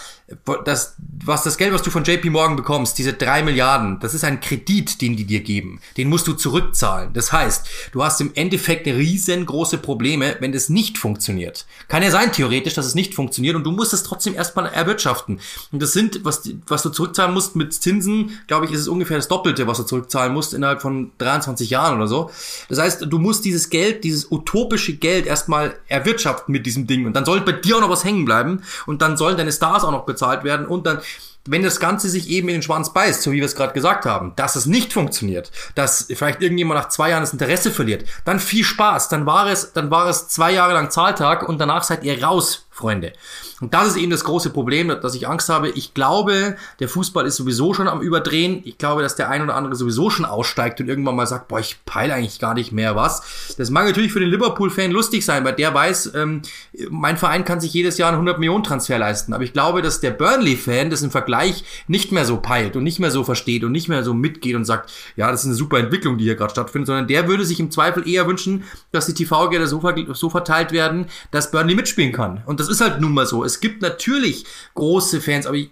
[0.65, 4.25] Das, was das Geld, was du von JP Morgan bekommst, diese drei Milliarden, das ist
[4.25, 5.81] ein Kredit, den die dir geben.
[5.97, 7.13] Den musst du zurückzahlen.
[7.13, 11.65] Das heißt, du hast im Endeffekt riesengroße Probleme, wenn das nicht funktioniert.
[11.87, 15.39] Kann ja sein, theoretisch, dass es nicht funktioniert und du musst es trotzdem erstmal erwirtschaften.
[15.71, 19.19] Und das sind, was, was du zurückzahlen musst mit Zinsen, glaube ich, ist es ungefähr
[19.19, 22.33] das Doppelte, was du zurückzahlen musst innerhalb von 23 Jahren oder so.
[22.69, 27.07] Das heißt, du musst dieses Geld, dieses utopische Geld erstmal erwirtschaften mit diesem Ding.
[27.07, 28.63] Und dann soll bei dir auch noch was hängen bleiben.
[28.87, 30.67] Und dann sollen deine Stars auch noch bezahlt werden.
[30.67, 31.01] Und dann,
[31.47, 34.05] wenn das Ganze sich eben in den Schwanz beißt, so wie wir es gerade gesagt
[34.05, 38.41] haben, dass es nicht funktioniert, dass vielleicht irgendjemand nach zwei Jahren das Interesse verliert, dann
[38.41, 39.09] viel Spaß.
[39.09, 42.66] Dann war es, dann war es zwei Jahre lang Zahltag und danach seid ihr raus,
[42.77, 43.15] Freunde.
[43.63, 45.71] Und das ist eben das große Problem, dass ich Angst habe.
[45.71, 48.61] Ich glaube, der Fußball ist sowieso schon am Überdrehen.
[48.65, 51.59] Ich glaube, dass der ein oder andere sowieso schon aussteigt und irgendwann mal sagt, boah,
[51.59, 53.55] ich peile eigentlich gar nicht mehr was.
[53.57, 56.43] Das mag natürlich für den Liverpool-Fan lustig sein, weil der weiß, ähm,
[56.91, 59.33] mein Verein kann sich jedes Jahr einen 100 Millionen Transfer leisten.
[59.33, 63.01] Aber ich glaube, dass der Burnley-Fan das im Vergleich nicht mehr so peilt und nicht
[63.01, 65.79] mehr so versteht und nicht mehr so mitgeht und sagt, ja, das ist eine super
[65.79, 69.15] Entwicklung, die hier gerade stattfindet, sondern der würde sich im Zweifel eher wünschen, dass die
[69.15, 72.43] TV-Gelder so, so verteilt werden, dass Burnley mitspielen kann.
[72.45, 73.45] Und das ist halt nun mal so.
[73.45, 75.71] Es gibt natürlich große Fans, aber ich,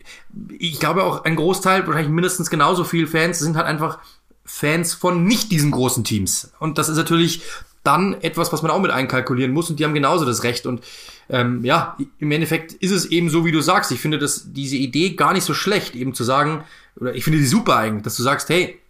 [0.59, 3.98] ich glaube auch ein Großteil, wahrscheinlich mindestens genauso viele Fans, sind halt einfach
[4.44, 6.52] Fans von nicht diesen großen Teams.
[6.59, 7.42] Und das ist natürlich
[7.83, 10.66] dann etwas, was man auch mit einkalkulieren muss und die haben genauso das Recht.
[10.66, 10.83] Und
[11.28, 13.92] ähm, ja, im Endeffekt ist es eben so, wie du sagst.
[13.92, 16.64] Ich finde das, diese Idee gar nicht so schlecht, eben zu sagen,
[16.96, 18.80] oder ich finde die super eigentlich, dass du sagst, hey,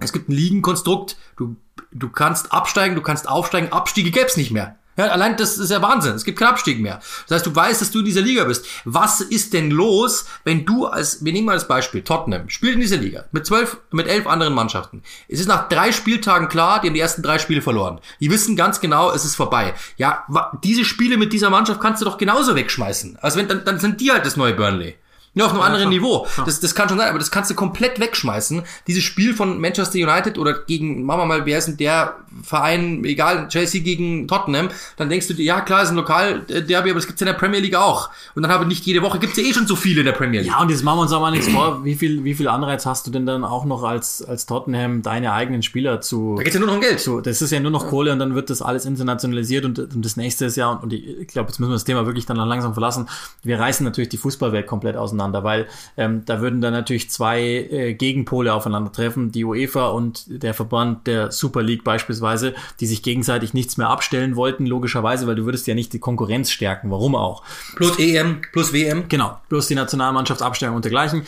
[0.00, 1.56] es gibt ein Ligenkonstrukt, du,
[1.92, 4.76] du kannst absteigen, du kannst aufsteigen, Abstiege gäb's nicht mehr.
[4.96, 6.14] Ja, allein das ist ja Wahnsinn.
[6.14, 7.00] Es gibt keinen Abstieg mehr.
[7.26, 8.66] Das heißt, du weißt, dass du in dieser Liga bist.
[8.84, 12.80] Was ist denn los, wenn du als, wir nehmen mal das Beispiel, Tottenham spielt in
[12.80, 15.02] dieser Liga mit zwölf, mit elf anderen Mannschaften.
[15.28, 18.00] Es ist nach drei Spieltagen klar, die haben die ersten drei Spiele verloren.
[18.20, 19.74] Die wissen ganz genau, es ist vorbei.
[19.96, 20.26] Ja,
[20.62, 23.18] diese Spiele mit dieser Mannschaft kannst du doch genauso wegschmeißen.
[23.22, 24.96] Also wenn, dann, dann sind die halt das neue Burnley.
[25.34, 25.92] Nur auf einem ja, anderen klar.
[25.92, 26.26] Niveau.
[26.44, 28.62] Das, das kann schon sein, aber das kannst du komplett wegschmeißen.
[28.86, 33.02] Dieses Spiel von Manchester United oder gegen, machen wir mal, wer ist denn der Verein,
[33.04, 37.06] egal, Chelsea gegen Tottenham, dann denkst du dir, ja klar, ist ein Lokal-Derby, aber das
[37.06, 38.10] gibt's in der Premier League auch.
[38.34, 40.40] Und dann habe nicht jede Woche, gibt's ja eh schon so viele in der Premier
[40.40, 40.50] League.
[40.50, 42.84] Ja, und jetzt machen wir uns auch mal nichts vor, wie viel, wie viel Anreiz
[42.84, 46.34] hast du denn dann auch noch als, als Tottenham deine eigenen Spieler zu...
[46.36, 47.00] Da geht's ja nur noch um Geld.
[47.00, 50.04] Zu, das ist ja nur noch Kohle und dann wird das alles internationalisiert und, und
[50.04, 52.36] das nächste ist ja, und ich, ich glaube, jetzt müssen wir das Thema wirklich dann
[52.36, 53.08] langsam verlassen,
[53.42, 57.94] wir reißen natürlich die Fußballwelt komplett auseinander, weil ähm, da würden dann natürlich zwei äh,
[57.94, 63.76] Gegenpole aufeinandertreffen, die UEFA und der Verband der Super League beispielsweise, die sich gegenseitig nichts
[63.76, 66.90] mehr abstellen wollten, logischerweise, weil du würdest ja nicht die Konkurrenz stärken.
[66.90, 67.42] Warum auch?
[67.76, 69.04] Plus EM, plus WM.
[69.08, 71.24] Genau, plus die Nationalmannschaftsabstellung und dergleichen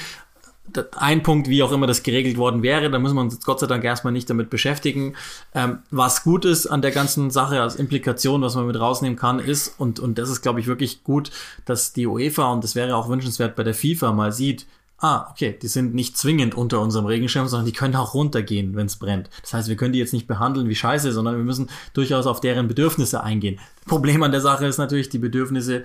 [0.96, 3.60] ein Punkt, wie auch immer das geregelt worden wäre, da müssen wir uns jetzt Gott
[3.60, 5.14] sei Dank erstmal nicht damit beschäftigen.
[5.54, 9.38] Ähm, was gut ist an der ganzen Sache als Implikation, was man mit rausnehmen kann,
[9.38, 11.30] ist, und, und das ist, glaube ich, wirklich gut,
[11.64, 14.66] dass die UEFA, und das wäre auch wünschenswert bei der FIFA, mal sieht,
[14.98, 18.86] ah, okay, die sind nicht zwingend unter unserem Regenschirm, sondern die können auch runtergehen, wenn
[18.86, 19.28] es brennt.
[19.42, 22.40] Das heißt, wir können die jetzt nicht behandeln wie Scheiße, sondern wir müssen durchaus auf
[22.40, 23.60] deren Bedürfnisse eingehen.
[23.86, 25.84] Problem an der Sache ist natürlich, die Bedürfnisse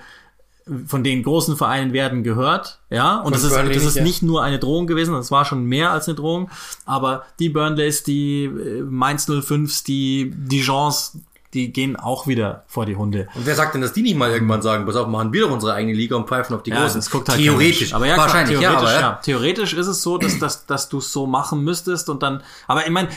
[0.86, 4.60] von den großen Vereinen werden gehört, ja, und das ist, das ist nicht nur eine
[4.60, 6.50] Drohung gewesen, das war schon mehr als eine Drohung,
[6.86, 11.18] aber die Burnleys, die äh, Mainz 05s, die Dijons,
[11.54, 13.28] die gehen auch wieder vor die Hunde.
[13.34, 15.52] Und wer sagt denn, dass die nicht mal irgendwann sagen, pass auf, machen wir doch
[15.52, 17.00] unsere eigene Liga und pfeifen auf die ja, Großen?
[17.00, 19.20] Das guckt halt theoretisch, aber ja, wahrscheinlich, klar, theoretisch, ja, aber, ja.
[19.24, 22.86] Theoretisch ist es so, dass, dass, dass du es so machen müsstest und dann, aber
[22.86, 23.10] ich meine,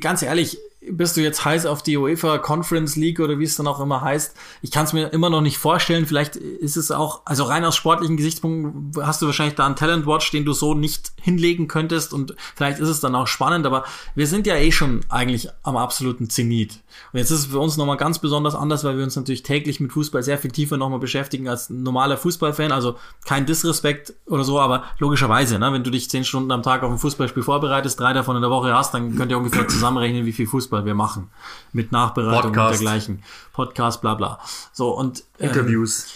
[0.00, 3.66] ganz ehrlich, bist du jetzt heiß auf die UEFA Conference League oder wie es dann
[3.66, 4.36] auch immer heißt?
[4.62, 6.06] Ich kann es mir immer noch nicht vorstellen.
[6.06, 10.06] Vielleicht ist es auch, also rein aus sportlichen Gesichtspunkten hast du wahrscheinlich da einen Talent
[10.06, 13.84] Watch, den du so nicht hinlegen könntest und vielleicht ist es dann auch spannend, aber
[14.14, 16.80] wir sind ja eh schon eigentlich am absoluten Zenit.
[17.12, 19.80] Und jetzt ist es für uns nochmal ganz besonders anders, weil wir uns natürlich täglich
[19.80, 22.72] mit Fußball sehr viel tiefer nochmal beschäftigen als normaler Fußballfan.
[22.72, 26.82] Also kein Disrespekt oder so, aber logischerweise, ne, wenn du dich zehn Stunden am Tag
[26.82, 30.24] auf ein Fußballspiel vorbereitest, drei davon in der Woche hast, dann könnt ihr ungefähr zusammenrechnen,
[30.26, 31.30] wie viel Fußball wir machen.
[31.72, 32.80] Mit Nachbereitung Podcast.
[32.80, 33.22] und dergleichen.
[33.52, 34.40] Podcast, bla bla.
[34.72, 36.08] So, und ähm, Interviews.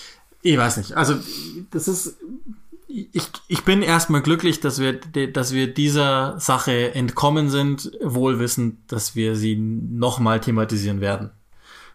[0.43, 0.97] ich weiß nicht.
[0.97, 1.15] Also
[1.71, 2.17] das ist.
[2.87, 9.17] Ich, ich bin erstmal glücklich, dass wir, dass wir dieser Sache entkommen sind, wohlwissend, dass
[9.17, 11.31] wir sie nochmal thematisieren werden.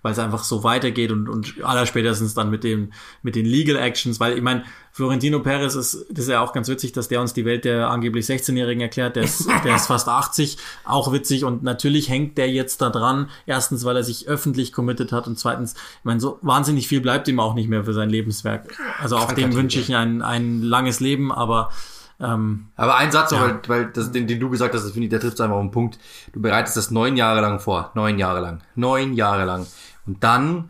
[0.02, 4.20] Weil es einfach so weitergeht und, und allerspätestens dann mit dem, mit den Legal Actions,
[4.20, 7.34] weil ich meine, Florentino Perez ist, das ist ja auch ganz witzig, dass der uns
[7.34, 11.62] die Welt der angeblich 16-Jährigen erklärt, der ist, der ist fast 80, auch witzig und
[11.62, 15.74] natürlich hängt der jetzt da dran, erstens, weil er sich öffentlich committed hat und zweitens,
[15.74, 18.76] ich meine, so wahnsinnig viel bleibt ihm auch nicht mehr für sein Lebenswerk.
[19.00, 21.70] Also auch dem wünsche ich ein, ein langes Leben, aber
[22.20, 23.42] ähm, Aber ein Satz, Ja.
[23.42, 25.62] weil, weil das, den, den du gesagt hast, das finde ich, der trifft einfach auf
[25.62, 26.00] den Punkt.
[26.34, 27.92] Du bereitest das neun Jahre lang vor.
[27.94, 28.62] Neun Jahre lang.
[28.76, 29.68] Neun Jahre lang.
[30.06, 30.70] Und dann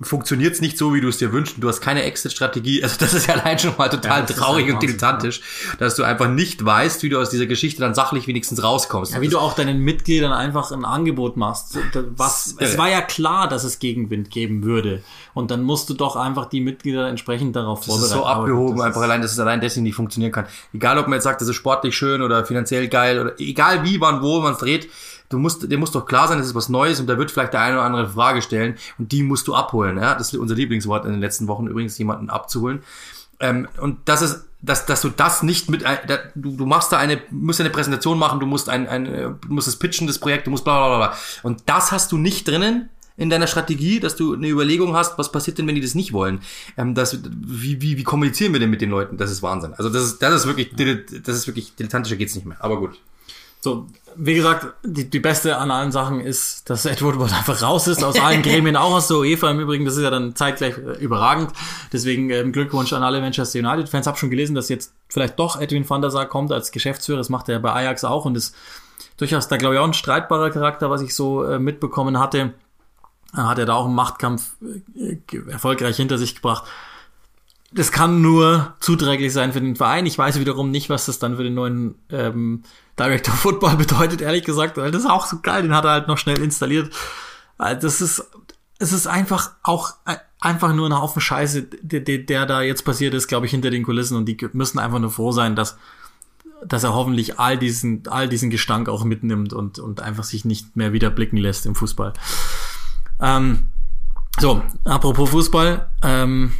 [0.00, 1.56] funktioniert es nicht so, wie du es dir wünschst.
[1.58, 2.82] Du hast keine Exit-Strategie.
[2.86, 5.40] Also das ist ja allein schon mal total Ja, das ist traurig und dilettantisch,
[5.78, 9.14] dass du einfach nicht weißt, wie du aus dieser Geschichte dann sachlich wenigstens rauskommst.
[9.14, 11.78] Ja, wie du auch deinen Mitgliedern einfach ein Angebot machst.
[12.16, 15.02] Was, Das- es war ja klar, dass es Gegenwind geben würde.
[15.34, 18.14] Und dann musst du doch einfach die Mitglieder entsprechend darauf Das ist vorbereiten.
[18.18, 20.46] so Aber abgehoben, das einfach ist- allein, dass es allein deswegen nicht funktionieren kann.
[20.74, 24.00] Egal, ob man jetzt sagt, das ist sportlich schön oder finanziell geil oder egal wie,
[24.00, 24.88] wann, wo man es dreht,
[25.28, 27.52] du musst, dir muss doch klar sein, das ist was Neues und da wird vielleicht
[27.52, 29.98] der eine oder andere Frage stellen und die musst du abholen.
[29.98, 30.14] Ja?
[30.14, 32.82] Das ist unser Lieblingswort in den letzten Wochen übrigens, jemanden abzuholen.
[33.40, 36.98] Ähm, und das ist, dass, dass du das nicht mit, da, du, du machst da
[36.98, 40.18] eine, musst eine Präsentation machen, du musst ein, ein, äh, du musst es pitchen, das
[40.18, 41.18] Projekt, du musst bla bla bla bla.
[41.42, 45.32] Und das hast du nicht drinnen in deiner Strategie, dass du eine Überlegung hast, was
[45.32, 46.40] passiert denn, wenn die das nicht wollen?
[46.76, 49.16] Ähm, das, wie, wie, wie kommunizieren wir denn mit den Leuten?
[49.16, 49.74] Das ist Wahnsinn.
[49.74, 52.56] Also das ist, das ist wirklich, das ist wirklich dilettantischer geht's nicht mehr.
[52.60, 52.98] Aber gut.
[53.66, 57.88] So, wie gesagt, die, die beste an allen Sachen ist, dass Ed Woodward einfach raus
[57.88, 59.84] ist aus allen Gremien, auch aus der UEFA im Übrigen.
[59.84, 61.50] Das ist ja dann zeitgleich äh, überragend.
[61.92, 64.06] Deswegen ähm, Glückwunsch an alle Manchester United-Fans.
[64.06, 67.18] Hab schon gelesen, dass jetzt vielleicht doch Edwin van der Sar kommt als Geschäftsführer.
[67.18, 68.54] Das macht er bei Ajax auch und ist
[69.16, 72.54] durchaus da, glaube ich, auch ein streitbarer Charakter, was ich so äh, mitbekommen hatte.
[73.34, 74.52] Äh, Hat er da auch einen Machtkampf
[74.94, 75.16] äh,
[75.50, 76.68] erfolgreich hinter sich gebracht.
[77.72, 80.06] Das kann nur zuträglich sein für den Verein.
[80.06, 82.62] Ich weiß wiederum nicht, was das dann für den neuen ähm,
[82.98, 86.18] Director Football bedeutet, ehrlich gesagt, das ist auch so geil, den hat er halt noch
[86.18, 86.92] schnell installiert.
[87.58, 88.24] Das ist,
[88.78, 92.84] es ist einfach auch äh, einfach nur ein Haufen Scheiße, der, der, der da jetzt
[92.84, 95.78] passiert ist, glaube ich, hinter den Kulissen und die müssen einfach nur froh sein, dass
[96.64, 100.76] dass er hoffentlich all diesen, all diesen Gestank auch mitnimmt und, und einfach sich nicht
[100.76, 102.12] mehr wieder blicken lässt im Fußball.
[103.20, 103.66] Ähm,
[104.38, 106.52] so, apropos Fußball, ähm,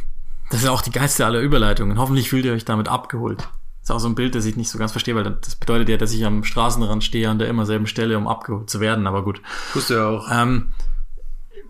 [0.49, 1.97] das ist auch die geilste aller Überleitungen.
[1.97, 3.47] Hoffentlich fühlt ihr euch damit abgeholt.
[3.87, 5.87] Das ist auch so ein Bild, das ich nicht so ganz verstehe, weil das bedeutet
[5.87, 9.07] ja, dass ich am Straßenrand stehe an der immer selben Stelle, um abgeholt zu werden,
[9.07, 9.41] aber gut.
[9.71, 10.27] Tust du ja auch.
[10.29, 10.73] Ähm,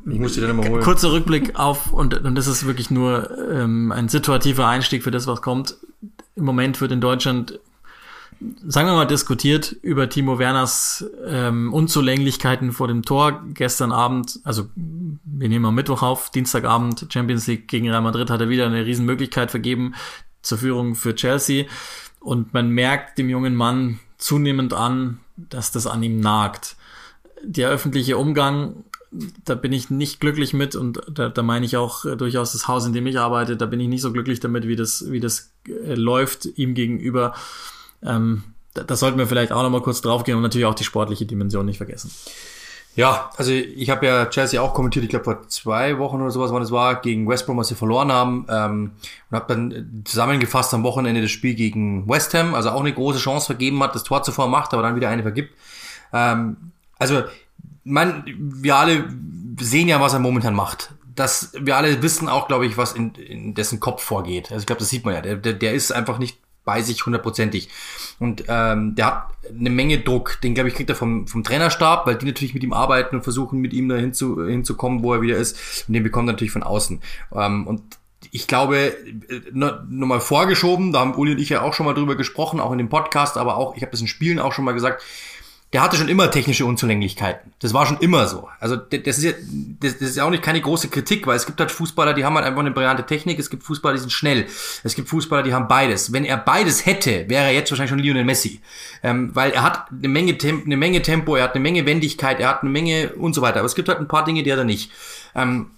[0.10, 0.82] Ich muss dir dann immer holen.
[0.82, 5.28] kurzer Rückblick auf, und, und das ist wirklich nur ähm, ein situativer Einstieg für das,
[5.28, 5.78] was kommt.
[6.36, 7.60] Im Moment wird in Deutschland,
[8.66, 13.44] sagen wir mal, diskutiert über Timo Werners ähm, Unzulänglichkeiten vor dem Tor.
[13.54, 18.42] Gestern Abend, also wir nehmen am Mittwoch auf, Dienstagabend Champions League gegen Real Madrid hat
[18.42, 19.94] er wieder eine Riesenmöglichkeit vergeben
[20.42, 21.66] zur Führung für Chelsea.
[22.28, 26.76] Und man merkt dem jungen Mann zunehmend an, dass das an ihm nagt.
[27.42, 28.84] Der öffentliche Umgang
[29.46, 32.68] da bin ich nicht glücklich mit und da, da meine ich auch äh, durchaus das
[32.68, 35.22] Haus, in dem ich arbeite, da bin ich nicht so glücklich damit, wie das, wie
[35.22, 37.34] das äh, läuft ihm gegenüber.
[38.04, 41.26] Ähm, da, das sollten wir vielleicht auch nochmal kurz draufgehen und natürlich auch die sportliche
[41.26, 42.12] Dimension nicht vergessen.
[42.98, 46.52] Ja, also ich habe ja Chelsea auch kommentiert, ich glaube vor zwei Wochen oder sowas,
[46.52, 48.48] wann es war, gegen West Brom, als sie verloren haben.
[48.50, 48.92] Ähm,
[49.30, 53.20] und habe dann zusammengefasst am Wochenende das Spiel gegen West Ham, also auch eine große
[53.20, 55.54] Chance vergeben hat, das Tor zuvor macht, aber dann wieder eine vergibt.
[56.12, 57.22] Ähm, also
[57.84, 59.08] man, wir alle
[59.60, 60.96] sehen ja, was er momentan macht.
[61.14, 64.52] Das, wir alle wissen auch, glaube ich, was in, in dessen Kopf vorgeht.
[64.52, 65.22] Also ich glaube, das sieht man ja.
[65.22, 67.70] Der, der, der ist einfach nicht bei sich hundertprozentig.
[68.20, 70.40] Und ähm, der hat eine Menge Druck.
[70.42, 73.24] Den, glaube ich, kriegt er vom, vom Trainerstab, weil die natürlich mit ihm arbeiten und
[73.24, 75.86] versuchen, mit ihm da hinzu, hinzukommen, wo er wieder ist.
[75.88, 77.02] Und den bekommt er natürlich von außen.
[77.34, 77.82] Ähm, und
[78.32, 78.96] ich glaube,
[79.54, 82.78] nochmal vorgeschoben, da haben Uli und ich ja auch schon mal drüber gesprochen, auch in
[82.78, 85.02] dem Podcast, aber auch, ich habe das in Spielen auch schon mal gesagt,
[85.78, 87.54] der hatte schon immer technische Unzulänglichkeiten.
[87.60, 88.50] Das war schon immer so.
[88.60, 89.34] Also das ist ja,
[89.80, 92.26] das, das ist ja auch nicht keine große Kritik, weil es gibt halt Fußballer, die
[92.26, 94.48] haben halt einfach eine brillante Technik, es gibt Fußballer, die sind schnell,
[94.84, 96.12] es gibt Fußballer, die haben beides.
[96.12, 98.60] Wenn er beides hätte, wäre er jetzt wahrscheinlich schon Lionel Messi.
[99.04, 102.40] Ähm, weil er hat eine Menge, Temp eine Menge Tempo, er hat eine Menge Wendigkeit,
[102.40, 103.60] er hat eine Menge und so weiter.
[103.60, 104.90] Aber es gibt halt ein paar Dinge, die hat er nicht.
[105.36, 105.70] Ähm,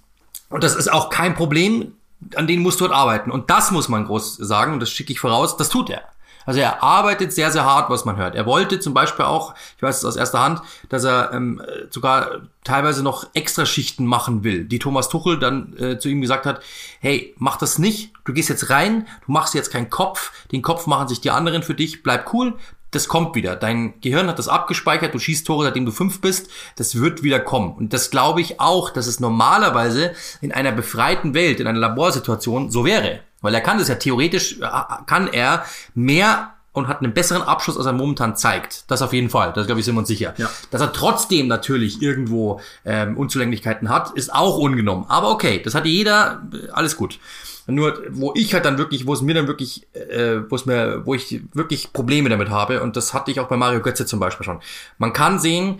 [0.47, 1.91] und das ist auch kein Problem,
[2.35, 3.31] an denen musst du halt arbeiten.
[3.31, 6.03] Und das muss man groß sagen, und das schicke ich voraus, das tut er.
[6.45, 8.35] Also er arbeitet sehr, sehr hart, was man hört.
[8.35, 12.41] Er wollte zum Beispiel auch, ich weiß es aus erster Hand, dass er ähm, sogar
[12.63, 16.61] teilweise noch Extraschichten machen will, die Thomas Tuchel dann äh, zu ihm gesagt hat,
[16.99, 20.87] hey, mach das nicht, du gehst jetzt rein, du machst jetzt keinen Kopf, den Kopf
[20.87, 22.55] machen sich die anderen für dich, bleib cool,
[22.91, 23.55] das kommt wieder.
[23.55, 27.39] Dein Gehirn hat das abgespeichert, du schießt Tore, seitdem du fünf bist, das wird wieder
[27.39, 27.73] kommen.
[27.73, 32.71] Und das glaube ich auch, dass es normalerweise in einer befreiten Welt, in einer Laborsituation
[32.71, 33.19] so wäre.
[33.41, 34.67] Weil er kann das ja theoretisch, äh,
[35.05, 35.65] kann er
[35.95, 38.89] mehr und hat einen besseren Abschluss, als er momentan zeigt.
[38.89, 39.53] Das auf jeden Fall.
[39.53, 40.33] Das glaube ich sind wir uns sicher.
[40.37, 40.49] Ja.
[40.71, 45.05] Dass er trotzdem natürlich irgendwo ähm, Unzulänglichkeiten hat, ist auch ungenommen.
[45.07, 47.19] Aber okay, das hat jeder, alles gut.
[47.67, 51.05] Nur, wo ich halt dann wirklich, wo es mir dann wirklich, äh, wo es mir,
[51.05, 54.19] wo ich wirklich Probleme damit habe, und das hatte ich auch bei Mario Götze zum
[54.19, 54.59] Beispiel schon.
[54.97, 55.79] Man kann sehen,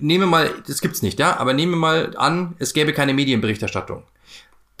[0.00, 3.14] nehmen wir mal, das gibt's nicht, ja, aber nehmen wir mal an, es gäbe keine
[3.14, 4.02] Medienberichterstattung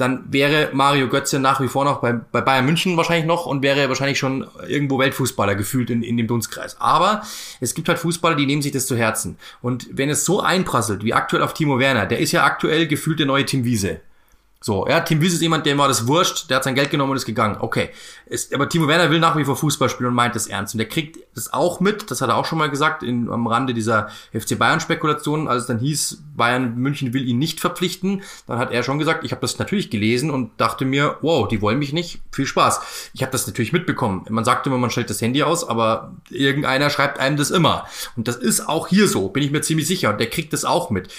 [0.02, 3.62] dann wäre Mario Götze nach wie vor noch bei, bei Bayern München wahrscheinlich noch und
[3.62, 6.76] wäre wahrscheinlich schon irgendwo Weltfußballer gefühlt in, in dem Dunstkreis.
[6.80, 7.22] Aber
[7.60, 9.38] es gibt halt Fußballer, die nehmen sich das zu Herzen.
[9.62, 13.20] Und wenn es so einprasselt, wie aktuell auf Timo Werner, der ist ja aktuell gefühlt
[13.20, 14.00] der neue Tim Wiese.
[14.62, 17.10] So, ja, Tim Wiese ist jemand, der war das wurscht, der hat sein Geld genommen
[17.10, 17.56] und ist gegangen.
[17.58, 17.90] Okay.
[18.26, 20.74] Ist, aber Timo Werner will nach wie vor Fußball spielen und meint das ernst.
[20.74, 23.46] Und der kriegt das auch mit, das hat er auch schon mal gesagt, in, am
[23.48, 28.58] Rande dieser FC Bayern-Spekulation, als es dann hieß, Bayern München will ihn nicht verpflichten, dann
[28.58, 31.80] hat er schon gesagt, ich habe das natürlich gelesen und dachte mir, wow, die wollen
[31.80, 33.10] mich nicht, viel Spaß.
[33.14, 34.24] Ich habe das natürlich mitbekommen.
[34.30, 37.86] Man sagt immer, man stellt das Handy aus, aber irgendeiner schreibt einem das immer.
[38.16, 40.10] Und das ist auch hier so, bin ich mir ziemlich sicher.
[40.10, 41.12] Und der kriegt das auch mit.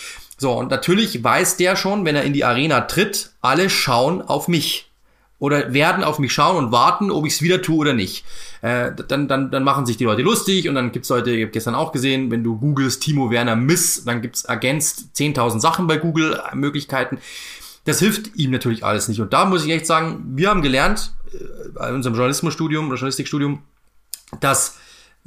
[0.44, 4.50] So, und natürlich weiß der schon, wenn er in die Arena tritt, alle schauen auf
[4.50, 4.92] mich.
[5.40, 8.26] Oder werden auf mich schauen und warten, ob ich es wieder tue oder nicht.
[8.62, 11.52] Äh, dann, dann, dann machen sich die Leute lustig und dann gibt's Leute, ich habe
[11.52, 15.96] gestern auch gesehen, wenn du googelst Timo Werner Miss, dann gibt's ergänzt 10.000 Sachen bei
[15.96, 17.20] Google, äh, Möglichkeiten.
[17.86, 19.22] Das hilft ihm natürlich alles nicht.
[19.22, 23.64] Und da muss ich echt sagen, wir haben gelernt, äh, in unserem Journalismusstudium, Journalistikstudium,
[24.42, 24.76] dass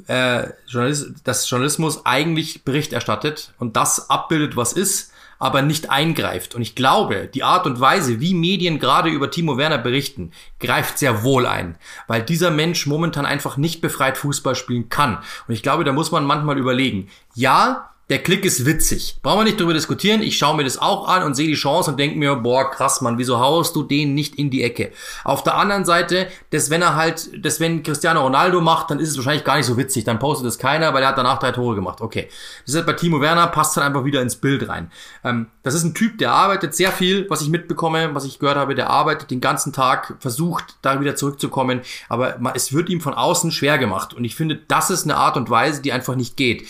[0.07, 6.55] äh, Journalist, dass Journalismus eigentlich Bericht erstattet und das abbildet, was ist, aber nicht eingreift.
[6.55, 10.97] Und ich glaube, die Art und Weise, wie Medien gerade über Timo Werner berichten, greift
[10.97, 11.77] sehr wohl ein,
[12.07, 15.17] weil dieser Mensch momentan einfach nicht befreit Fußball spielen kann.
[15.47, 19.17] Und ich glaube, da muss man manchmal überlegen, ja, der Klick ist witzig.
[19.21, 20.21] Brauchen wir nicht drüber diskutieren.
[20.21, 23.01] Ich schaue mir das auch an und sehe die Chance und denke mir, boah, krass,
[23.01, 24.93] Mann, wieso haust du den nicht in die Ecke?
[25.25, 29.09] Auf der anderen Seite, dass wenn er halt, dass wenn Cristiano Ronaldo macht, dann ist
[29.09, 30.05] es wahrscheinlich gar nicht so witzig.
[30.05, 31.99] Dann postet es keiner, weil er hat danach drei Tore gemacht.
[31.99, 32.29] Okay.
[32.65, 34.89] Das ist halt bei Timo Werner, passt dann einfach wieder ins Bild rein.
[35.25, 38.57] Ähm, das ist ein Typ, der arbeitet sehr viel, was ich mitbekomme, was ich gehört
[38.57, 43.13] habe, der arbeitet den ganzen Tag, versucht da wieder zurückzukommen, aber es wird ihm von
[43.13, 44.13] außen schwer gemacht.
[44.13, 46.65] Und ich finde, das ist eine Art und Weise, die einfach nicht geht.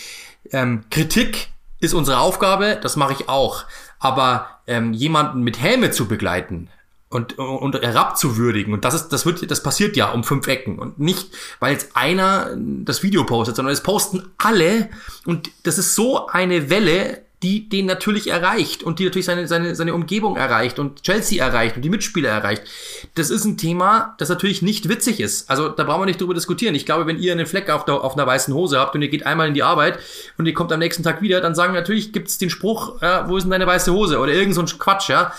[0.52, 1.48] Ähm, Kritik
[1.80, 3.64] ist unsere Aufgabe, das mache ich auch.
[3.98, 6.68] Aber ähm, jemanden mit Helme zu begleiten
[7.08, 10.78] und, und herabzuwürdigen, und das ist, das wird, das passiert ja um fünf Ecken.
[10.78, 11.30] Und nicht,
[11.60, 14.90] weil jetzt einer das Video postet, sondern es posten alle.
[15.24, 19.76] Und das ist so eine Welle, die den natürlich erreicht und die natürlich seine, seine,
[19.76, 22.62] seine Umgebung erreicht und Chelsea erreicht und die Mitspieler erreicht.
[23.14, 25.48] Das ist ein Thema, das natürlich nicht witzig ist.
[25.48, 26.74] Also da brauchen wir nicht drüber diskutieren.
[26.74, 29.08] Ich glaube, wenn ihr einen Fleck auf, der, auf einer weißen Hose habt und ihr
[29.08, 30.00] geht einmal in die Arbeit
[30.36, 33.36] und ihr kommt am nächsten Tag wieder, dann sagen natürlich, gibt's den Spruch, ja, wo
[33.36, 34.18] ist denn deine weiße Hose?
[34.18, 35.32] Oder irgend so ein Quatsch, ja.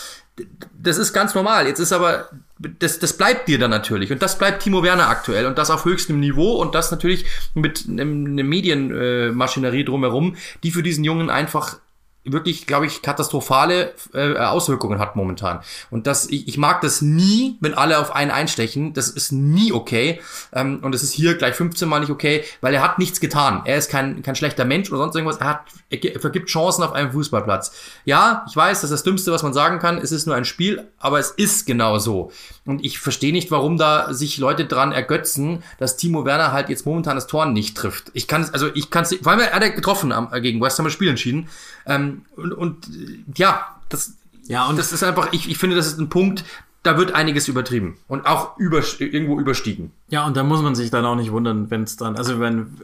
[0.81, 1.67] Das ist ganz normal.
[1.67, 2.29] Jetzt ist aber
[2.59, 4.09] das, das bleibt dir dann natürlich.
[4.09, 5.45] Und das bleibt Timo Werner aktuell.
[5.47, 6.53] Und das auf höchstem Niveau.
[6.53, 7.25] Und das natürlich
[7.55, 11.79] mit einer Medienmaschinerie drumherum, die für diesen Jungen einfach
[12.25, 15.61] wirklich, glaube ich, katastrophale äh, Auswirkungen hat momentan.
[15.89, 18.93] Und das, ich, ich mag das nie, wenn alle auf einen einstechen.
[18.93, 20.19] Das ist nie okay.
[20.53, 23.61] Ähm, und es ist hier gleich 15 Mal nicht okay, weil er hat nichts getan.
[23.65, 25.37] Er ist kein, kein schlechter Mensch oder sonst irgendwas.
[25.37, 27.71] Er hat, er vergibt Chancen auf einem Fußballplatz.
[28.05, 29.97] Ja, ich weiß, das ist das Dümmste, was man sagen kann.
[29.97, 32.31] Es ist nur ein Spiel, aber es ist genau so.
[32.65, 36.85] Und ich verstehe nicht, warum da sich Leute dran ergötzen, dass Timo Werner halt jetzt
[36.85, 38.11] momentan das Tor nicht trifft.
[38.13, 40.77] Ich kann es, also ich kann es, vor allem er hat getroffen am, gegen West
[40.77, 41.49] Ham Spiel entschieden.
[41.89, 42.89] Ähm, und, und
[43.35, 44.13] ja, das,
[44.43, 46.45] ja, und das ist einfach, ich, ich finde, das ist ein Punkt,
[46.83, 49.91] da wird einiges übertrieben und auch über, irgendwo überstiegen.
[50.09, 52.77] Ja, und da muss man sich dann auch nicht wundern, wenn es dann, also wenn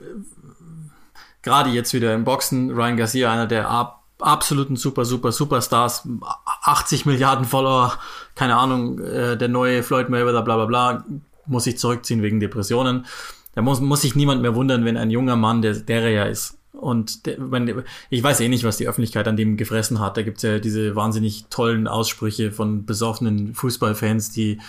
[1.44, 6.08] gerade jetzt wieder im Boxen Ryan Garcia, einer der ab, absoluten super, super, Superstars,
[6.64, 7.94] 80 Milliarden Follower,
[8.34, 11.06] keine Ahnung, äh, der neue Floyd Mayweather, bla bla bla,
[11.46, 13.06] muss sich zurückziehen wegen Depressionen.
[13.54, 16.24] Da muss, muss sich niemand mehr wundern, wenn ein junger Mann, der, der er ja
[16.24, 17.22] ist, und
[18.10, 20.18] ich weiß eh nicht, was die Öffentlichkeit an dem gefressen hat.
[20.18, 24.60] Da gibt's ja diese wahnsinnig tollen Aussprüche von besoffenen Fußballfans, die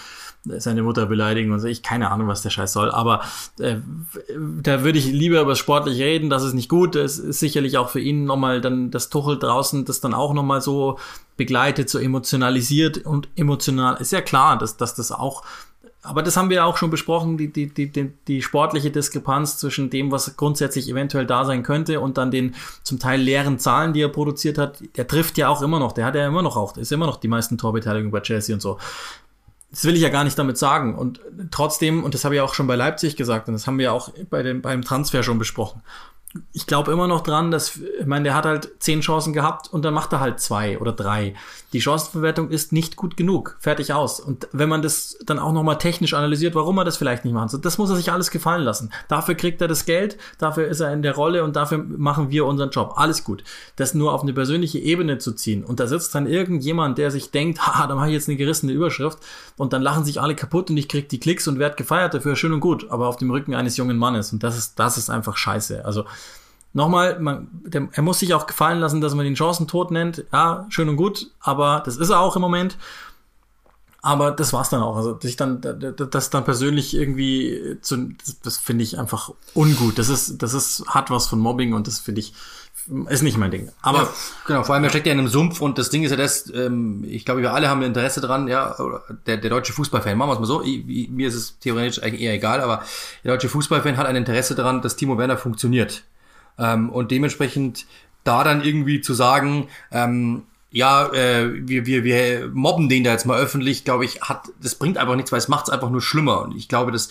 [0.59, 1.67] seine Mutter beleidigen und so.
[1.67, 2.91] Ich keine Ahnung, was der Scheiß soll.
[2.91, 3.23] Aber
[3.59, 3.77] äh,
[4.63, 6.31] da würde ich lieber über sportlich reden.
[6.31, 6.97] Das ist nicht gut.
[6.97, 10.61] Es ist sicherlich auch für ihn nochmal dann das Tuchel draußen, das dann auch nochmal
[10.61, 10.99] so
[11.37, 13.97] begleitet, so emotionalisiert und emotional.
[14.01, 15.43] Ist ja klar, dass, dass das auch
[16.07, 19.59] aber das haben wir ja auch schon besprochen, die, die, die, die, die sportliche Diskrepanz
[19.59, 23.93] zwischen dem, was grundsätzlich eventuell da sein könnte und dann den zum Teil leeren Zahlen,
[23.93, 24.83] die er produziert hat.
[24.97, 27.17] Der trifft ja auch immer noch, der hat ja immer noch auch, ist immer noch
[27.17, 28.79] die meisten Torbeteiligungen bei Chelsea und so.
[29.71, 30.97] Das will ich ja gar nicht damit sagen.
[30.97, 33.93] Und trotzdem, und das habe ich auch schon bei Leipzig gesagt, und das haben wir
[33.93, 35.83] auch bei dem, beim Transfer schon besprochen
[36.53, 39.85] ich glaube immer noch dran, dass, ich meine, der hat halt zehn Chancen gehabt und
[39.85, 41.35] dann macht er halt zwei oder drei.
[41.73, 43.57] Die Chancenverwertung ist nicht gut genug.
[43.61, 44.21] Fertig aus.
[44.21, 47.53] Und wenn man das dann auch nochmal technisch analysiert, warum er das vielleicht nicht macht,
[47.65, 48.91] das muss er sich alles gefallen lassen.
[49.09, 52.47] Dafür kriegt er das Geld, dafür ist er in der Rolle und dafür machen wir
[52.47, 52.95] unseren Job.
[52.97, 53.45] Alles gut.
[53.77, 57.31] Das nur auf eine persönliche Ebene zu ziehen und da sitzt dann irgendjemand, der sich
[57.31, 59.19] denkt, haha, da mache ich jetzt eine gerissene Überschrift
[59.57, 62.37] und dann lachen sich alle kaputt und ich krieg die Klicks und werde gefeiert dafür,
[62.37, 65.11] schön und gut, aber auf dem Rücken eines jungen Mannes und das ist, das ist
[65.11, 65.85] einfach scheiße.
[65.85, 66.05] Also,
[66.77, 70.25] nochmal, man, der, er muss sich auch gefallen lassen, dass man den Chancentod nennt.
[70.33, 72.77] Ja, schön und gut, aber das ist er auch im Moment.
[74.03, 74.97] Aber das war's dann auch.
[74.97, 79.99] Also sich dann das dann persönlich irgendwie zu, das, das finde ich einfach ungut.
[79.99, 82.35] Das ist das ist hat was von Mobbing und das finde ich
[83.09, 83.73] ist nicht mein Ding.
[83.83, 84.09] Aber ja,
[84.47, 86.53] genau, vor allem er steckt ja in einem Sumpf und das Ding ist ja das,
[86.55, 88.77] ähm, ich glaube, wir alle haben Interesse dran, ja,
[89.27, 92.21] der, der deutsche Fußballfan, machen wir es mal so, ich, mir ist es theoretisch eigentlich
[92.21, 92.85] eher egal, aber
[93.25, 96.05] der deutsche Fußballfan hat ein Interesse daran, dass Timo Werner funktioniert.
[96.59, 97.87] Ähm, und dementsprechend
[98.25, 103.25] da dann irgendwie zu sagen, ähm, ja, äh, wir, wir, wir mobben den da jetzt
[103.25, 106.03] mal öffentlich, glaube ich, hat, das bringt einfach nichts, weil es macht es einfach nur
[106.03, 106.43] schlimmer.
[106.43, 107.09] Und ich glaube, dass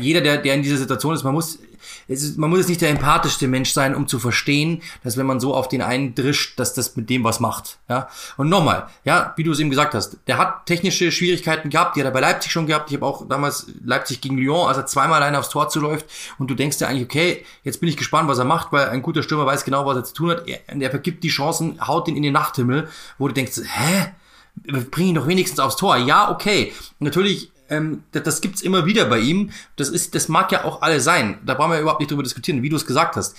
[0.00, 1.60] jeder, der, der in dieser Situation ist, man muss
[2.08, 5.40] ist, man muss jetzt nicht der empathischste Mensch sein, um zu verstehen, dass wenn man
[5.40, 7.78] so auf den einen drischt, dass das mit dem was macht.
[7.88, 8.08] Ja.
[8.36, 12.00] Und nochmal, ja, wie du es eben gesagt hast, der hat technische Schwierigkeiten gehabt, die
[12.00, 12.90] hat er bei Leipzig schon gehabt.
[12.90, 16.06] Ich habe auch damals Leipzig gegen Lyon, als er zweimal alleine aufs Tor zuläuft
[16.38, 19.02] und du denkst dir eigentlich, okay, jetzt bin ich gespannt, was er macht, weil ein
[19.02, 20.48] guter Stürmer weiß genau, was er zu tun hat.
[20.48, 24.12] Er, er vergibt die Chancen, haut den in den Nachthimmel, wo du denkst, hä?
[24.90, 25.96] Bring ihn doch wenigstens aufs Tor.
[25.96, 26.72] Ja, okay.
[26.98, 29.50] Natürlich ähm, das, das gibt's immer wieder bei ihm.
[29.76, 31.38] Das ist, das mag ja auch alle sein.
[31.46, 33.36] Da brauchen wir überhaupt nicht drüber diskutieren, wie du es gesagt hast.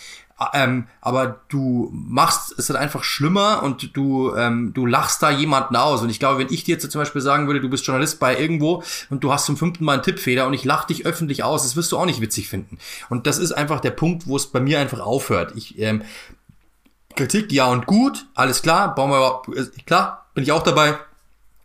[0.54, 5.76] Ähm, aber du machst es halt einfach schlimmer und du, ähm, du lachst da jemanden
[5.76, 6.02] aus.
[6.02, 8.40] Und ich glaube, wenn ich dir jetzt zum Beispiel sagen würde, du bist Journalist bei
[8.40, 11.62] irgendwo und du hast zum fünften Mal einen Tippfehler und ich lach dich öffentlich aus,
[11.62, 12.80] das wirst du auch nicht witzig finden.
[13.10, 15.54] Und das ist einfach der Punkt, wo es bei mir einfach aufhört.
[15.56, 16.02] Ich, ähm,
[17.16, 20.98] Kritik, ja und gut, alles klar, bauen wir, äh, klar, bin ich auch dabei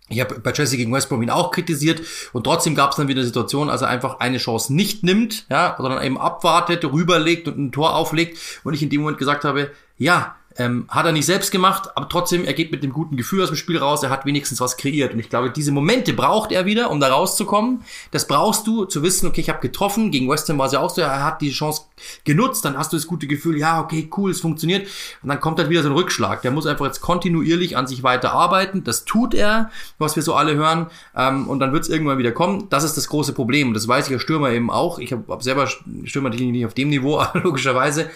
[0.08, 2.00] ich habe bei Chelsea gegen West Brom ihn auch kritisiert
[2.32, 5.46] und trotzdem gab es dann wieder eine Situation, als er einfach eine Chance nicht nimmt,
[5.50, 8.38] ja, sondern eben abwartet, rüberlegt und ein Tor auflegt.
[8.62, 12.08] Und ich in dem Moment gesagt habe, ja, ähm, hat er nicht selbst gemacht, aber
[12.08, 14.76] trotzdem, er geht mit dem guten Gefühl aus dem Spiel raus, er hat wenigstens was
[14.76, 15.12] kreiert.
[15.12, 17.82] Und ich glaube, diese Momente braucht er wieder, um da rauszukommen.
[18.10, 20.80] Das brauchst du, zu wissen, okay, ich habe getroffen, gegen West Ham war es ja
[20.80, 21.82] auch so, er hat die Chance
[22.24, 24.88] genutzt, dann hast du das gute Gefühl, ja, okay, cool, es funktioniert.
[25.22, 26.42] Und dann kommt halt wieder so ein Rückschlag.
[26.42, 28.84] Der muss einfach jetzt kontinuierlich an sich weiter arbeiten.
[28.84, 30.86] Das tut er, was wir so alle hören.
[31.14, 32.68] Ähm, und dann wird es irgendwann wieder kommen.
[32.70, 33.74] Das ist das große Problem.
[33.74, 34.98] Das weiß ich als Stürmer eben auch.
[34.98, 38.10] Ich habe hab selber Stürmer natürlich nicht auf dem Niveau, logischerweise.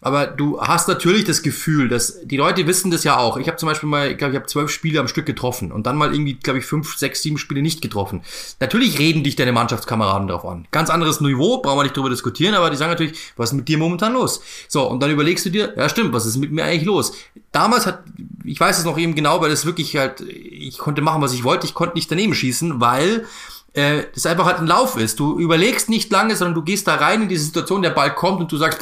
[0.00, 3.36] Aber du hast natürlich das Gefühl, dass die Leute wissen das ja auch.
[3.36, 5.86] Ich habe zum Beispiel mal, ich glaube, ich habe zwölf Spiele am Stück getroffen und
[5.86, 8.22] dann mal irgendwie, glaube ich, fünf, sechs, sieben Spiele nicht getroffen.
[8.60, 10.68] Natürlich reden dich deine Mannschaftskameraden darauf an.
[10.70, 13.66] Ganz anderes Niveau, brauchen wir nicht drüber diskutieren, aber die sagen natürlich, was ist mit
[13.66, 14.40] dir momentan los?
[14.68, 17.12] So, und dann überlegst du dir, ja stimmt, was ist mit mir eigentlich los?
[17.50, 18.04] Damals hat,
[18.44, 21.42] ich weiß es noch eben genau, weil das wirklich halt, ich konnte machen, was ich
[21.42, 23.26] wollte, ich konnte nicht daneben schießen, weil
[23.72, 25.20] äh, das einfach halt ein Lauf ist.
[25.20, 28.40] Du überlegst nicht lange, sondern du gehst da rein in diese Situation, der Ball kommt
[28.40, 28.80] und du sagst,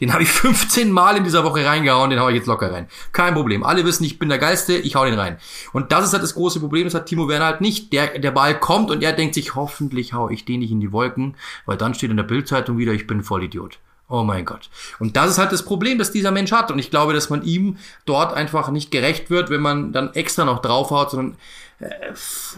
[0.00, 2.86] den habe ich 15 Mal in dieser Woche reingehauen, den hau ich jetzt locker rein.
[3.12, 3.64] Kein Problem.
[3.64, 5.38] Alle wissen, ich bin der Geilste, ich hau den rein.
[5.72, 7.92] Und das ist halt das große Problem, das hat Timo Werner halt nicht.
[7.92, 10.92] Der, der Ball kommt und er denkt sich, hoffentlich hau ich den nicht in die
[10.92, 11.36] Wolken,
[11.66, 13.78] weil dann steht in der Bildzeitung wieder, ich bin Vollidiot.
[14.08, 14.70] Oh mein Gott.
[14.98, 16.70] Und das ist halt das Problem, das dieser Mensch hat.
[16.70, 17.76] Und ich glaube, dass man ihm
[18.06, 21.36] dort einfach nicht gerecht wird, wenn man dann extra noch draufhaut, sondern
[21.80, 21.90] äh,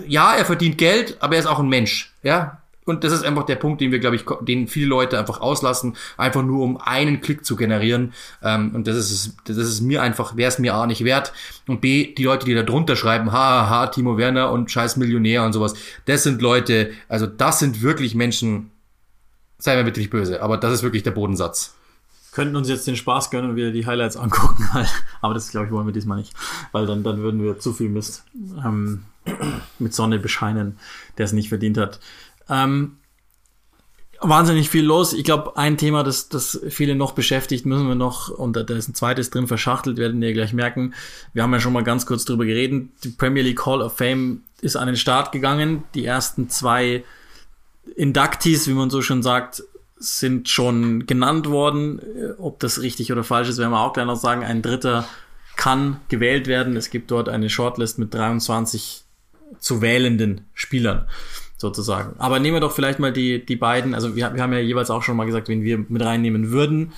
[0.06, 2.12] ja, er verdient Geld, aber er ist auch ein Mensch.
[2.22, 2.59] Ja.
[2.90, 5.96] Und das ist einfach der Punkt, den wir, glaube ich, den viele Leute einfach auslassen,
[6.16, 8.12] einfach nur um einen Klick zu generieren.
[8.42, 11.32] Ähm, und das ist das ist mir einfach, wäre es mir A nicht wert.
[11.68, 15.52] Und B, die Leute, die da drunter schreiben, haha, Timo Werner und scheiß Millionär und
[15.52, 15.74] sowas,
[16.06, 18.70] das sind Leute, also das sind wirklich Menschen,
[19.58, 21.74] sei mir nicht böse, aber das ist wirklich der Bodensatz.
[22.32, 24.68] könnten uns jetzt den Spaß gönnen und wieder die Highlights angucken,
[25.20, 26.34] aber das glaube ich wollen wir diesmal nicht,
[26.72, 28.24] weil dann, dann würden wir zu viel Mist
[28.64, 29.04] ähm,
[29.78, 30.78] mit Sonne bescheinen,
[31.18, 32.00] der es nicht verdient hat.
[32.50, 32.96] Ähm,
[34.20, 35.12] wahnsinnig viel los.
[35.12, 38.88] Ich glaube, ein Thema, das, das viele noch beschäftigt, müssen wir noch, und da ist
[38.88, 40.94] ein zweites drin verschachtelt, werden wir gleich merken.
[41.32, 42.90] Wir haben ja schon mal ganz kurz drüber geredet.
[43.04, 45.84] Die Premier League Hall of Fame ist an den Start gegangen.
[45.94, 47.04] Die ersten zwei
[47.96, 49.62] Inductees, wie man so schon sagt,
[49.96, 52.00] sind schon genannt worden.
[52.38, 54.44] Ob das richtig oder falsch ist, werden wir auch gleich noch sagen.
[54.44, 55.06] Ein dritter
[55.56, 56.76] kann gewählt werden.
[56.76, 59.04] Es gibt dort eine Shortlist mit 23
[59.58, 61.06] zu wählenden Spielern
[61.60, 62.14] sozusagen.
[62.18, 64.90] Aber nehmen wir doch vielleicht mal die, die beiden, also wir, wir haben ja jeweils
[64.90, 66.92] auch schon mal gesagt, wen wir mit reinnehmen würden.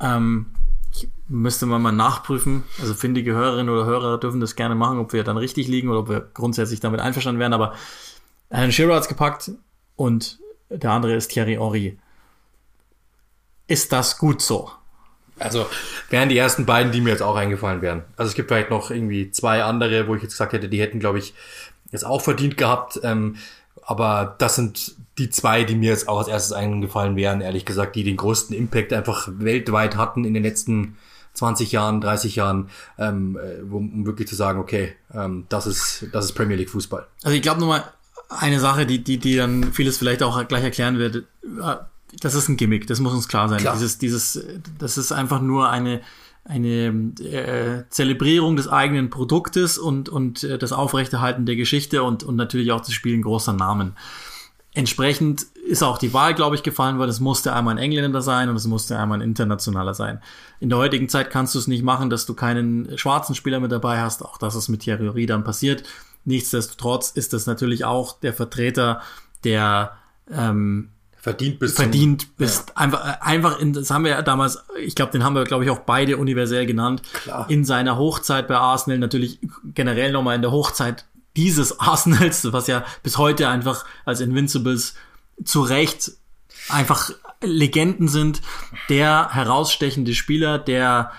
[0.00, 0.46] Ähm,
[0.92, 2.64] ich müsste man mal nachprüfen.
[2.80, 6.00] Also findige Hörerinnen oder Hörer dürfen das gerne machen, ob wir dann richtig liegen oder
[6.00, 7.52] ob wir grundsätzlich damit einverstanden wären.
[7.52, 7.74] Aber
[8.50, 9.52] Alan Shearer hat's gepackt
[9.94, 11.96] und der andere ist Thierry Henry.
[13.68, 14.70] Ist das gut so?
[15.38, 15.66] Also
[16.10, 18.02] wären die ersten beiden, die mir jetzt auch eingefallen wären.
[18.16, 20.98] Also es gibt vielleicht noch irgendwie zwei andere, wo ich jetzt gesagt hätte, die hätten,
[20.98, 21.34] glaube ich,
[21.92, 22.98] jetzt auch verdient gehabt.
[23.04, 23.36] Ähm,
[23.82, 27.96] aber das sind die zwei, die mir jetzt auch als erstes eingefallen wären, ehrlich gesagt,
[27.96, 30.96] die den größten Impact einfach weltweit hatten in den letzten
[31.34, 32.68] 20 Jahren, 30 Jahren,
[32.98, 37.06] ähm, äh, um wirklich zu sagen, okay, ähm, das ist das ist Premier League Fußball.
[37.22, 37.84] Also ich glaube nochmal
[38.28, 41.16] eine Sache, die die die dann vieles vielleicht auch gleich erklären wird.
[41.16, 41.22] Äh,
[42.20, 43.58] das ist ein Gimmick, das muss uns klar sein.
[43.58, 43.74] Klar.
[43.74, 44.44] Dieses dieses
[44.78, 46.02] das ist einfach nur eine
[46.44, 52.36] eine äh, Zelebrierung des eigenen Produktes und, und äh, das Aufrechterhalten der Geschichte und, und
[52.36, 53.96] natürlich auch das Spielen großer Namen.
[54.74, 58.48] Entsprechend ist auch die Wahl, glaube ich, gefallen, weil es musste einmal ein Engländer sein
[58.48, 60.20] und es musste einmal ein internationaler sein.
[60.60, 63.70] In der heutigen Zeit kannst du es nicht machen, dass du keinen schwarzen Spieler mit
[63.70, 64.24] dabei hast.
[64.24, 65.84] Auch das ist mit Thierry dann passiert.
[66.24, 69.02] Nichtsdestotrotz ist das natürlich auch der Vertreter
[69.44, 69.96] der
[70.30, 70.88] ähm,
[71.22, 72.76] verdient bist verdient bist ja.
[72.78, 75.70] einfach einfach in das haben wir ja damals ich glaube den haben wir glaube ich
[75.70, 77.48] auch beide universell genannt Klar.
[77.48, 79.38] in seiner Hochzeit bei Arsenal natürlich
[79.72, 81.04] generell nochmal in der Hochzeit
[81.36, 84.94] dieses Arsenals was ja bis heute einfach als Invincibles
[85.44, 86.10] zu Recht
[86.68, 88.42] einfach Legenden sind
[88.88, 91.12] der herausstechende Spieler der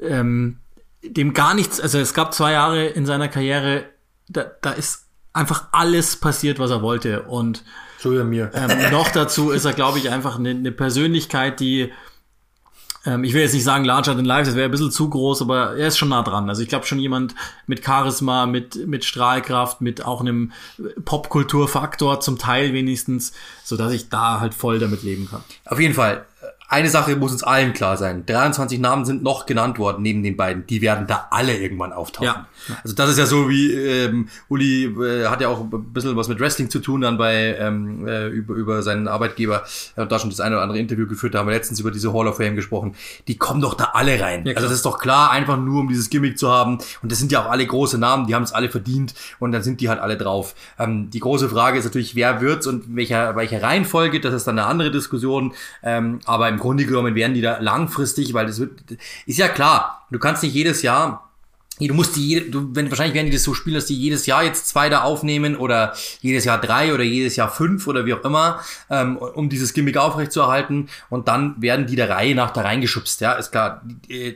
[0.00, 0.58] ähm,
[1.04, 3.84] dem gar nichts also es gab zwei Jahre in seiner Karriere
[4.28, 7.62] da, da ist einfach alles passiert was er wollte und
[8.12, 8.50] wie mir.
[8.54, 11.92] Ähm, noch dazu ist er, glaube ich, einfach eine, eine Persönlichkeit, die
[13.06, 15.42] ähm, ich will jetzt nicht sagen larger than life, das wäre ein bisschen zu groß,
[15.42, 16.48] aber er ist schon nah dran.
[16.48, 17.34] Also ich glaube schon jemand
[17.66, 20.52] mit Charisma, mit, mit Strahlkraft, mit auch einem
[21.04, 23.32] Popkulturfaktor zum Teil wenigstens,
[23.62, 25.42] so dass ich da halt voll damit leben kann.
[25.66, 26.24] Auf jeden Fall
[26.68, 28.24] eine Sache muss uns allen klar sein.
[28.26, 30.66] 23 Namen sind noch genannt worden neben den beiden.
[30.66, 32.26] Die werden da alle irgendwann auftauchen.
[32.26, 32.46] Ja.
[32.82, 36.28] Also das ist ja so wie ähm, Uli äh, hat ja auch ein bisschen was
[36.28, 39.64] mit Wrestling zu tun dann bei ähm, äh, über, über seinen Arbeitgeber.
[39.94, 41.90] Er hat da schon das eine oder andere Interview geführt, da haben wir letztens über
[41.90, 42.94] diese Hall of Fame gesprochen.
[43.28, 44.46] Die kommen doch da alle rein.
[44.46, 46.78] Ja, also das ist doch klar, einfach nur um dieses Gimmick zu haben.
[47.02, 49.62] Und das sind ja auch alle große Namen, die haben es alle verdient und dann
[49.62, 50.54] sind die halt alle drauf.
[50.78, 54.58] Ähm, die große Frage ist natürlich, wer wird's und welcher welcher Reihenfolge, das ist dann
[54.58, 55.52] eine andere Diskussion.
[55.82, 58.72] Ähm, aber im Grunde genommen werden die da langfristig, weil das wird,
[59.26, 61.24] ist ja klar, du kannst nicht jedes Jahr
[61.80, 64.44] Du musst die, du, wenn, wahrscheinlich werden die das so spielen, dass die jedes Jahr
[64.44, 68.22] jetzt zwei da aufnehmen oder jedes Jahr drei oder jedes Jahr fünf oder wie auch
[68.22, 73.20] immer, ähm, um dieses Gimmick aufrechtzuerhalten und dann werden die der Reihe nach da reingeschubst,
[73.22, 73.82] ja, ist klar,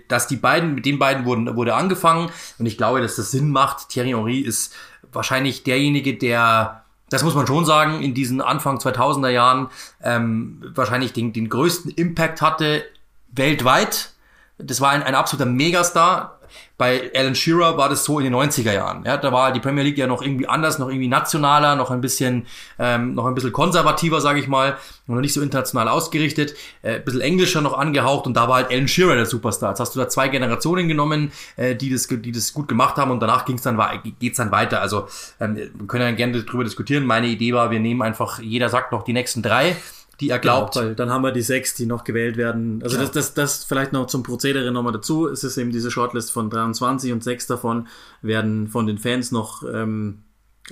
[0.08, 3.50] dass die beiden, mit den beiden wurden, wurde angefangen und ich glaube, dass das Sinn
[3.50, 3.88] macht.
[3.88, 4.74] Thierry Henry ist
[5.12, 9.68] wahrscheinlich derjenige, der das muss man schon sagen, in diesen Anfang 2000er Jahren
[10.02, 12.84] ähm, wahrscheinlich den, den größten Impact hatte
[13.32, 14.12] weltweit.
[14.58, 16.34] Das war ein, ein absoluter Megastar.
[16.76, 19.04] Bei Alan Shearer war das so in den 90er Jahren.
[19.04, 22.00] Ja, da war die Premier League ja noch irgendwie anders, noch irgendwie nationaler, noch ein
[22.00, 22.46] bisschen,
[22.78, 27.00] ähm, noch ein bisschen konservativer, sage ich mal, und noch nicht so international ausgerichtet, äh,
[27.00, 29.70] bisschen englischer noch angehaucht und da war halt Alan Shearer der Superstar.
[29.70, 33.10] Jetzt hast du da zwei Generationen genommen, äh, die das, die das gut gemacht haben
[33.10, 33.78] und danach ging's dann,
[34.18, 34.80] geht's dann weiter.
[34.80, 35.08] Also
[35.40, 37.04] ähm, wir können ja gerne darüber diskutieren.
[37.04, 39.76] Meine Idee war, wir nehmen einfach, jeder sagt noch die nächsten drei
[40.20, 40.74] die er glaubt.
[40.74, 42.80] Genau, weil dann haben wir die sechs, die noch gewählt werden.
[42.82, 43.02] Also ja.
[43.02, 45.28] das, das, das vielleicht noch zum Prozedere nochmal dazu.
[45.28, 47.86] Es ist eben diese Shortlist von 23 und sechs davon
[48.22, 50.22] werden von den Fans noch ähm,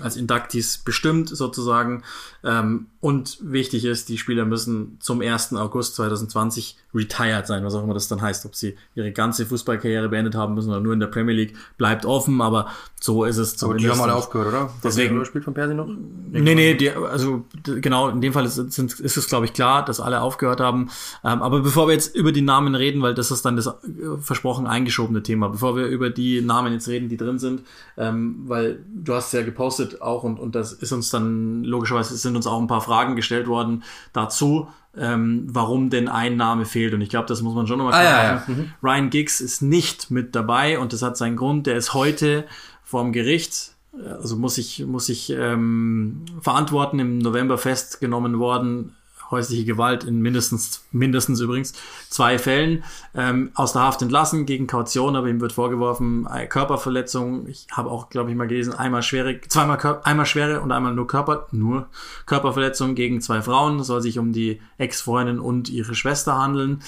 [0.01, 2.03] als Inductees bestimmt sozusagen.
[2.45, 5.55] Ähm, und wichtig ist, die Spieler müssen zum 1.
[5.55, 8.47] August 2020 retired sein, was auch immer das dann heißt.
[8.47, 12.07] Ob sie ihre ganze Fußballkarriere beendet haben müssen oder nur in der Premier League, bleibt
[12.07, 12.69] offen, aber
[13.01, 13.87] so ist es zumindest.
[13.87, 14.71] Aber die haben alle aufgehört, oder?
[14.83, 15.87] Deswegen spielt von Persi noch?
[15.87, 19.85] Nee, nee, die, also genau, in dem Fall ist, ist, ist es, glaube ich, klar,
[19.85, 20.91] dass alle aufgehört haben.
[21.23, 23.73] Ähm, aber bevor wir jetzt über die Namen reden, weil das ist dann das äh,
[24.21, 27.63] versprochen eingeschobene Thema, bevor wir über die Namen jetzt reden, die drin sind,
[27.97, 32.17] ähm, weil du hast ja gepostet, gepostet auch und, und das ist uns dann logischerweise
[32.17, 36.95] sind uns auch ein paar Fragen gestellt worden dazu, ähm, warum denn ein Name fehlt.
[36.95, 38.45] Und ich glaube, das muss man schon nochmal Ah, klar ja, ja.
[38.47, 38.73] Mhm.
[38.83, 41.67] Ryan Giggs ist nicht mit dabei und das hat seinen Grund.
[41.67, 42.47] Der ist heute
[42.83, 43.73] vorm Gericht,
[44.21, 48.95] also muss ich, muss ich ähm, verantworten, im November festgenommen worden.
[49.31, 51.75] Häusliche Gewalt in mindestens, mindestens übrigens
[52.09, 57.49] zwei Fällen ähm, aus der Haft entlassen gegen Kaution, aber ihm wird vorgeworfen äh, Körperverletzung.
[57.49, 60.95] Ich habe auch, glaube ich, mal gelesen, einmal schwere, zweimal Kör einmal schwere und einmal
[60.95, 61.89] nur Körper, nur
[62.27, 63.83] Körperverletzung gegen zwei Frauen.
[63.83, 66.83] Soll sich um die Ex-Freundin und ihre Schwester handeln.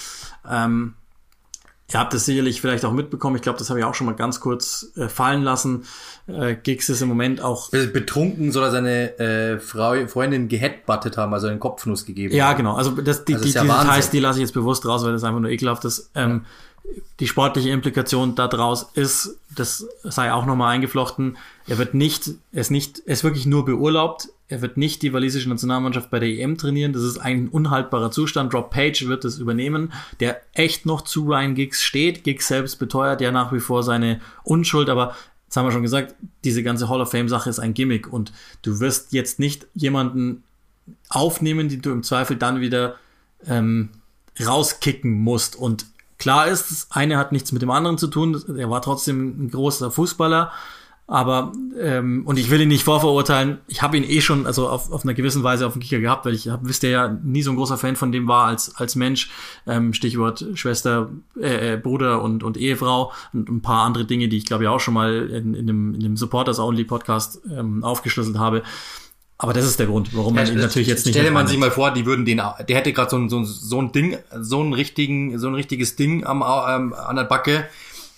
[0.49, 0.93] Ähm,
[1.91, 3.35] Ihr habt es sicherlich vielleicht auch mitbekommen.
[3.35, 5.85] Ich glaube, das habe ich auch schon mal ganz kurz äh, fallen lassen.
[6.27, 7.71] Äh, Giggs ist im Moment auch.
[7.71, 12.35] Betrunken soll er seine äh, Frau, Freundin geheadbuttet haben, also einen Kopfnuss gegeben.
[12.35, 12.75] Ja, genau.
[12.75, 13.67] Also das, die, Also die, ja die.
[13.67, 16.11] Details, die lasse ich jetzt bewusst raus, weil das einfach nur ekelhaft ist.
[16.13, 16.45] Ähm,
[17.19, 21.37] die sportliche Implikation daraus ist, das sei auch nochmal eingeflochten,
[21.67, 25.13] er wird nicht, er ist nicht, er ist wirklich nur beurlaubt, er wird nicht die
[25.13, 29.37] walisische Nationalmannschaft bei der EM trainieren, das ist ein unhaltbarer Zustand, Rob Page wird es
[29.37, 33.83] übernehmen, der echt noch zu Ryan Giggs steht, Giggs selbst beteuert ja nach wie vor
[33.83, 37.57] seine Unschuld, aber Jetzt haben wir schon gesagt, diese ganze Hall of Fame Sache ist
[37.57, 38.31] ein Gimmick und
[38.61, 40.43] du wirst jetzt nicht jemanden
[41.09, 42.97] aufnehmen, die du im Zweifel dann wieder
[43.47, 43.89] ähm,
[44.39, 45.55] rauskicken musst.
[45.55, 45.87] Und
[46.19, 48.39] klar ist, das eine hat nichts mit dem anderen zu tun.
[48.59, 50.51] Er war trotzdem ein großer Fußballer.
[51.11, 54.91] Aber, ähm, und ich will ihn nicht vorverurteilen, ich habe ihn eh schon, also auf,
[54.91, 57.41] auf einer gewissen Weise auf dem Kicker gehabt, weil ich hab, wisst ihr ja, nie
[57.41, 59.31] so ein großer Fan von dem war als, als Mensch.
[59.65, 61.09] Ähm, Stichwort Schwester,
[61.41, 64.69] äh, äh, Bruder und, und Ehefrau und ein paar andere Dinge, die ich glaube ich
[64.69, 68.61] auch schon mal in, in dem, in dem Supporters-Only-Podcast ähm, aufgeschlüsselt habe.
[69.39, 71.71] Aber das ist der Grund, warum man ihn natürlich jetzt nicht Stelle man sich mal
[71.71, 74.61] vor, die würden den, der hätte gerade so ein, so, ein, so ein Ding, so
[74.61, 77.65] ein richtigen, so ein richtiges Ding am, ähm, an der Backe.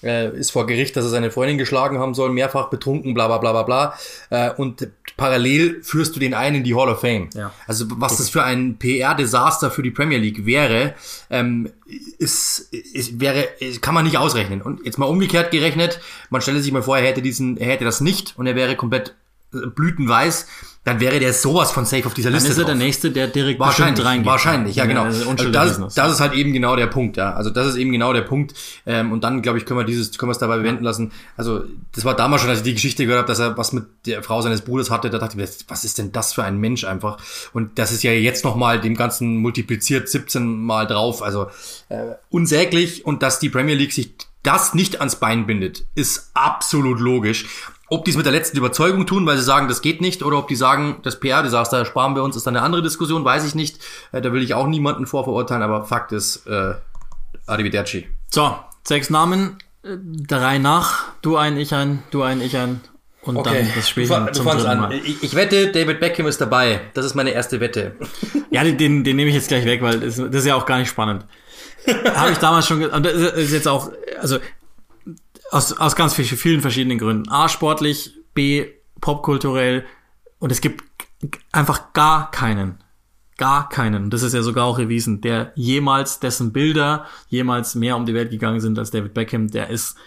[0.03, 3.37] Äh, ist vor Gericht, dass er seine Freundin geschlagen haben soll, mehrfach betrunken, bla bla
[3.37, 3.93] bla bla bla.
[4.29, 4.87] Äh, und
[5.17, 7.29] parallel führst du den ein in die Hall of Fame.
[7.33, 7.53] Ja.
[7.67, 10.95] Also was das für ein PR-Desaster für die Premier League wäre,
[11.29, 11.69] ähm,
[12.17, 13.47] ist, ist, wäre,
[13.81, 14.61] kann man nicht ausrechnen.
[14.61, 15.99] Und jetzt mal umgekehrt gerechnet,
[16.29, 18.75] man stelle sich mal vor, er hätte diesen, er hätte das nicht und er wäre
[18.75, 19.15] komplett
[19.53, 20.47] äh, blütenweiß,
[20.83, 22.83] dann wäre der sowas von safe auf dieser Dann Liste ist er der drauf.
[22.83, 24.25] Nächste, der direkt Wahrscheinlich, reingeht.
[24.25, 25.03] wahrscheinlich, ja genau.
[25.03, 27.33] Also das, das ist halt eben genau der Punkt, ja.
[27.33, 28.55] Also das ist eben genau der Punkt.
[28.87, 31.11] Ähm, und dann, glaube ich, können wir dieses, können wir es dabei bewenden lassen.
[31.37, 31.63] Also
[31.93, 34.23] das war damals schon, als ich die Geschichte gehört habe, dass er was mit der
[34.23, 36.83] Frau seines Bruders hatte, da dachte ich mir, was ist denn das für ein Mensch
[36.83, 37.19] einfach?
[37.53, 41.21] Und das ist ja jetzt nochmal dem Ganzen multipliziert 17 Mal drauf.
[41.21, 41.47] Also
[41.89, 43.05] äh, unsäglich.
[43.05, 47.45] Und dass die Premier League sich das nicht ans Bein bindet, ist absolut logisch.
[47.91, 50.37] Ob die es mit der letzten Überzeugung tun, weil sie sagen, das geht nicht, oder
[50.37, 53.53] ob die sagen, das PR-Desaster sparen wir uns, ist dann eine andere Diskussion, weiß ich
[53.53, 53.79] nicht.
[54.13, 56.75] Äh, da will ich auch niemanden vorverurteilen, aber Fakt ist, äh,
[57.47, 58.07] Arrivederci.
[58.29, 61.03] So, sechs Namen, äh, der Reihe nach.
[61.21, 62.79] Du ein, ich ein, du ein, ich ein.
[63.23, 64.79] Und dann das Spiel du, zum dritten an.
[64.79, 64.93] Mal.
[64.93, 66.79] Ich, ich wette, David Beckham ist dabei.
[66.93, 67.95] Das ist meine erste Wette.
[68.53, 70.65] Ja, den, den, den nehme ich jetzt gleich weg, weil das, das ist ja auch
[70.65, 71.25] gar nicht spannend.
[72.15, 73.89] Habe ich damals schon, und das ist jetzt auch,
[74.19, 74.39] also
[75.51, 77.29] aus, aus ganz vielen, verschiedenen Gründen.
[77.29, 78.67] A, sportlich, B,
[78.99, 79.85] popkulturell.
[80.39, 80.83] Und es gibt
[81.51, 82.79] einfach gar keinen,
[83.37, 88.05] gar keinen, das ist ja sogar auch erwiesen, der jemals, dessen Bilder jemals mehr um
[88.05, 89.97] die Welt gegangen sind als David Beckham, der ist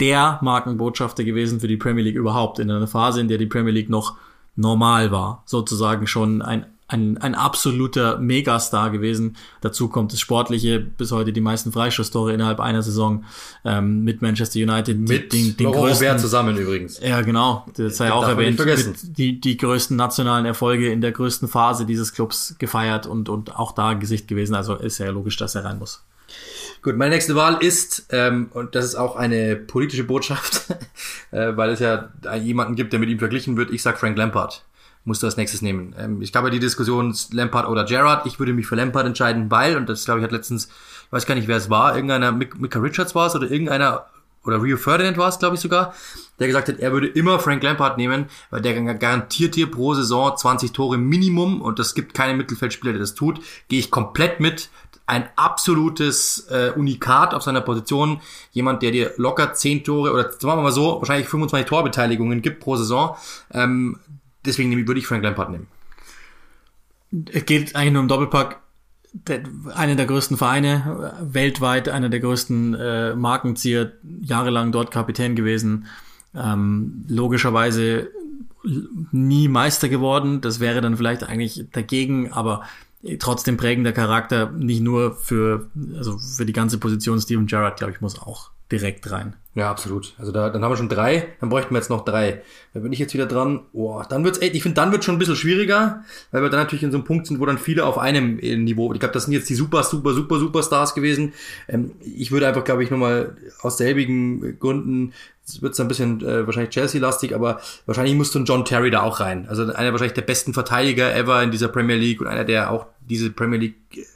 [0.00, 3.72] der Markenbotschafter gewesen für die Premier League überhaupt, in einer Phase, in der die Premier
[3.72, 4.16] League noch
[4.56, 9.36] normal war, sozusagen schon ein, ein, ein absoluter Megastar gewesen.
[9.62, 13.24] Dazu kommt das Sportliche, bis heute die meisten Freistoßtore innerhalb einer Saison
[13.64, 17.00] ähm, mit Manchester United, Mit den, den größten, zusammen übrigens.
[17.00, 17.66] ja, genau.
[17.76, 18.56] Das sei auch erwähnt.
[18.56, 18.94] vergessen.
[19.02, 23.72] Die, die größten nationalen Erfolge in der größten Phase dieses Clubs gefeiert und, und auch
[23.72, 24.54] da Gesicht gewesen.
[24.54, 26.04] Also ist ja logisch, dass er rein muss.
[26.82, 30.64] Gut, meine nächste Wahl ist, ähm, und das ist auch eine politische Botschaft,
[31.30, 32.10] äh, weil es ja
[32.42, 33.70] jemanden gibt, der mit ihm verglichen wird.
[33.70, 34.64] Ich sag Frank Lampard.
[35.06, 35.94] Musst du als nächstes nehmen.
[35.98, 38.26] Ähm, ich glaube, die Diskussion Lampard oder Gerrard.
[38.26, 40.66] Ich würde mich für Lampard entscheiden, weil, und das glaube ich hat letztens,
[41.06, 44.06] ich weiß gar nicht, wer es war, irgendeiner, Mika Richards war es oder irgendeiner,
[44.44, 45.94] oder Rio Ferdinand war es, glaube ich sogar,
[46.38, 50.36] der gesagt hat, er würde immer Frank Lampard nehmen, weil der garantiert dir pro Saison
[50.36, 53.40] 20 Tore Minimum und es gibt keinen Mittelfeldspieler, der das tut.
[53.68, 54.70] Gehe ich komplett mit.
[55.06, 58.22] Ein absolutes äh, Unikat auf seiner Position.
[58.52, 62.60] Jemand, der dir locker 10 Tore oder sagen wir mal so, wahrscheinlich 25 Torbeteiligungen gibt
[62.60, 63.14] pro Saison.
[63.52, 63.98] Ähm,
[64.44, 65.66] deswegen würde ich Frank Lampard nehmen.
[67.32, 68.60] Es geht eigentlich nur um Doppelpack.
[69.74, 75.86] Einer der größten Vereine, weltweit einer der größten äh, Markenzieher, jahrelang dort Kapitän gewesen.
[76.34, 78.10] Ähm, logischerweise
[79.12, 80.40] nie Meister geworden.
[80.40, 82.62] Das wäre dann vielleicht eigentlich dagegen, aber
[83.18, 87.20] trotzdem prägender Charakter, nicht nur für, also für die ganze Position.
[87.20, 89.34] Steven Gerrard, glaube ich, muss auch direkt rein.
[89.56, 90.14] Ja, absolut.
[90.18, 92.42] Also da, dann haben wir schon drei, dann bräuchten wir jetzt noch drei.
[92.72, 93.60] Da bin ich jetzt wieder dran.
[93.72, 96.02] Oh, dann wird's echt, ich finde, dann wird schon ein bisschen schwieriger,
[96.32, 98.92] weil wir dann natürlich in so einem Punkt sind, wo dann viele auf einem Niveau,
[98.92, 101.34] ich glaube, das sind jetzt die super, super, super, Superstars gewesen.
[101.68, 105.12] Ähm, ich würde einfach, glaube ich, nochmal aus selbigen Gründen,
[105.46, 109.02] es wird ein bisschen äh, wahrscheinlich Chelsea-lastig, aber wahrscheinlich musst du einen John Terry da
[109.02, 109.46] auch rein.
[109.48, 112.86] Also einer wahrscheinlich der besten Verteidiger ever in dieser Premier League und einer, der auch
[113.08, 114.06] diese Premier League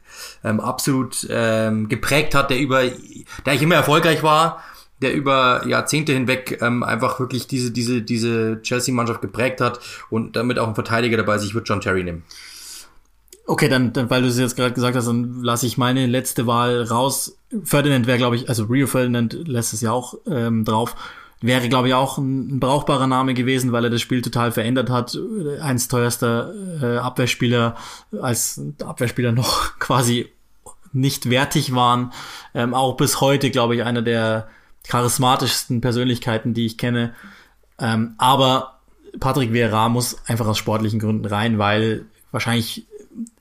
[0.44, 2.82] ähm, absolut ähm, geprägt hat, der über,
[3.46, 4.62] der ich immer erfolgreich war
[5.00, 9.80] der über Jahrzehnte hinweg ähm, einfach wirklich diese, diese, diese Chelsea-Mannschaft geprägt hat
[10.10, 11.44] und damit auch ein Verteidiger dabei ist.
[11.44, 12.24] Ich würde John Terry nehmen.
[13.46, 16.46] Okay, dann, dann weil du es jetzt gerade gesagt hast, dann lasse ich meine letzte
[16.46, 17.38] Wahl raus.
[17.64, 20.94] Ferdinand wäre, glaube ich, also Rio Ferdinand lässt es ja auch ähm, drauf.
[21.40, 25.16] Wäre, glaube ich, auch ein, brauchbarer Name gewesen, weil er das Spiel total verändert hat.
[25.60, 27.76] Eins teuerster äh, Abwehrspieler,
[28.20, 30.28] als Abwehrspieler noch quasi
[30.92, 32.12] nicht wertig waren.
[32.54, 34.48] Ähm, auch bis heute, glaube ich, einer der
[34.86, 37.14] charismatischsten Persönlichkeiten, die ich kenne.
[37.78, 38.78] Ähm, aber
[39.20, 42.86] Patrick Vieira muss einfach aus sportlichen Gründen rein, weil wahrscheinlich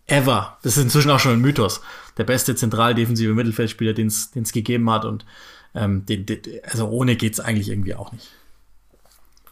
[0.06, 1.82] ever, das ist inzwischen auch schon ein Mythos,
[2.18, 5.06] der beste zentraldefensive Mittelfeldspieler, den es gegeben hat.
[5.06, 5.26] Und
[5.78, 8.30] ähm, den, den, also ohne geht's eigentlich irgendwie auch nicht.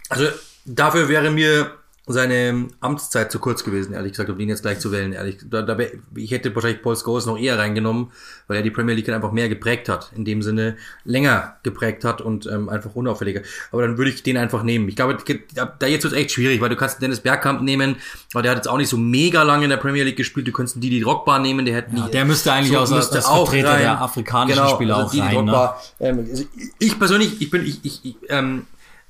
[0.09, 0.27] Also
[0.65, 1.71] dafür wäre mir
[2.07, 5.11] seine Amtszeit zu kurz gewesen, ehrlich gesagt, um ihn jetzt gleich zu wählen.
[5.11, 5.75] Ehrlich, da, da,
[6.15, 8.11] ich hätte wahrscheinlich Paul Scholes noch eher reingenommen,
[8.47, 12.21] weil er die Premier League einfach mehr geprägt hat, in dem Sinne länger geprägt hat
[12.21, 13.41] und ähm, einfach unauffälliger.
[13.71, 14.87] Aber dann würde ich den einfach nehmen.
[14.87, 15.17] Ich glaube,
[15.55, 17.95] da jetzt wird es echt schwierig, weil du kannst Dennis Bergkamp nehmen,
[18.33, 20.47] aber der hat jetzt auch nicht so mega lange in der Premier League gespielt.
[20.47, 23.25] Du könntest Didi Drogba nehmen, der hätte ja, Der müsste eigentlich so, aus müsste als
[23.25, 23.81] auch Vertreter rein.
[23.81, 25.45] der afrikanischen genau, Spieler also auch Didi rein.
[25.45, 25.69] Ne?
[26.01, 26.43] ähm, also
[26.77, 28.67] ich persönlich, ich bin, ich, ich, ich ähm,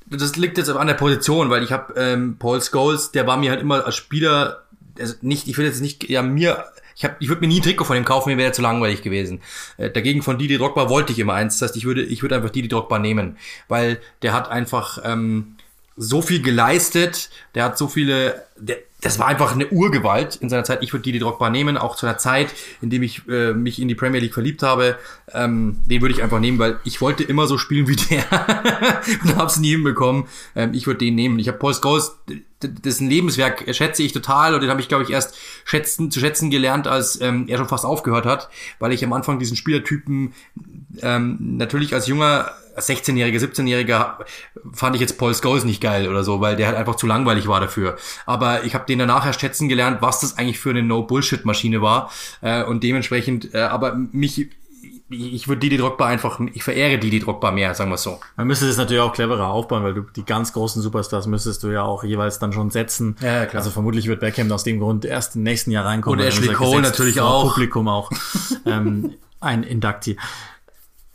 [0.08, 3.52] das liegt jetzt an der Position, weil ich habe ähm, Paul Scholes, der war mir
[3.52, 4.64] halt immer als Spieler,
[5.00, 7.64] also nicht, ich will jetzt nicht, ja mir, ich hab, ich würde mir nie ein
[7.64, 9.42] Trikot von ihm kaufen, mir wäre zu langweilig gewesen.
[9.78, 12.36] Äh, dagegen von Didi Drogba wollte ich immer eins, das heißt, ich würde, ich würde
[12.36, 13.38] einfach Didi Drogba nehmen,
[13.68, 15.56] weil der hat einfach ähm,
[15.98, 20.64] so viel geleistet, der hat so viele, der, das war einfach eine Urgewalt in seiner
[20.64, 20.82] Zeit.
[20.82, 22.48] Ich würde Didi Drogba nehmen, auch zu einer Zeit,
[22.82, 24.98] in dem ich äh, mich in die Premier League verliebt habe.
[25.32, 28.24] Ähm, den würde ich einfach nehmen, weil ich wollte immer so spielen wie der
[29.24, 30.26] und habe es nie hinbekommen.
[30.56, 31.38] Ähm, ich würde den nehmen.
[31.38, 32.18] Ich habe Paul Scholes,
[32.64, 36.50] dessen Lebenswerk schätze ich total und den habe ich, glaube ich, erst schätzen, zu schätzen
[36.50, 38.50] gelernt, als ähm, er schon fast aufgehört hat,
[38.80, 40.34] weil ich am Anfang diesen Spielertypen
[41.02, 44.16] ähm, natürlich als junger 16-Jähriger, 17-Jähriger
[44.74, 47.48] fand ich jetzt Paul Scholes nicht geil oder so, weil der halt einfach zu langweilig
[47.48, 47.96] war dafür.
[48.26, 52.12] Aber ich habe den danach erst schätzen gelernt, was das eigentlich für eine No-Bullshit-Maschine war.
[52.42, 54.50] Äh, und dementsprechend, äh, aber mich,
[55.10, 58.20] ich würde Didi Drogba einfach, ich verehre Didi Drogba mehr, sagen wir so.
[58.36, 61.70] Man müsste es natürlich auch cleverer aufbauen, weil du die ganz großen Superstars müsstest du
[61.70, 63.16] ja auch jeweils dann schon setzen.
[63.22, 63.62] Ja, klar.
[63.62, 66.20] Also vermutlich wird Beckham aus dem Grund erst im nächsten Jahr reinkommen.
[66.20, 67.54] Und Ashley Cole natürlich auch.
[67.54, 68.12] Publikum auch.
[68.66, 70.18] ähm, ein Inductee.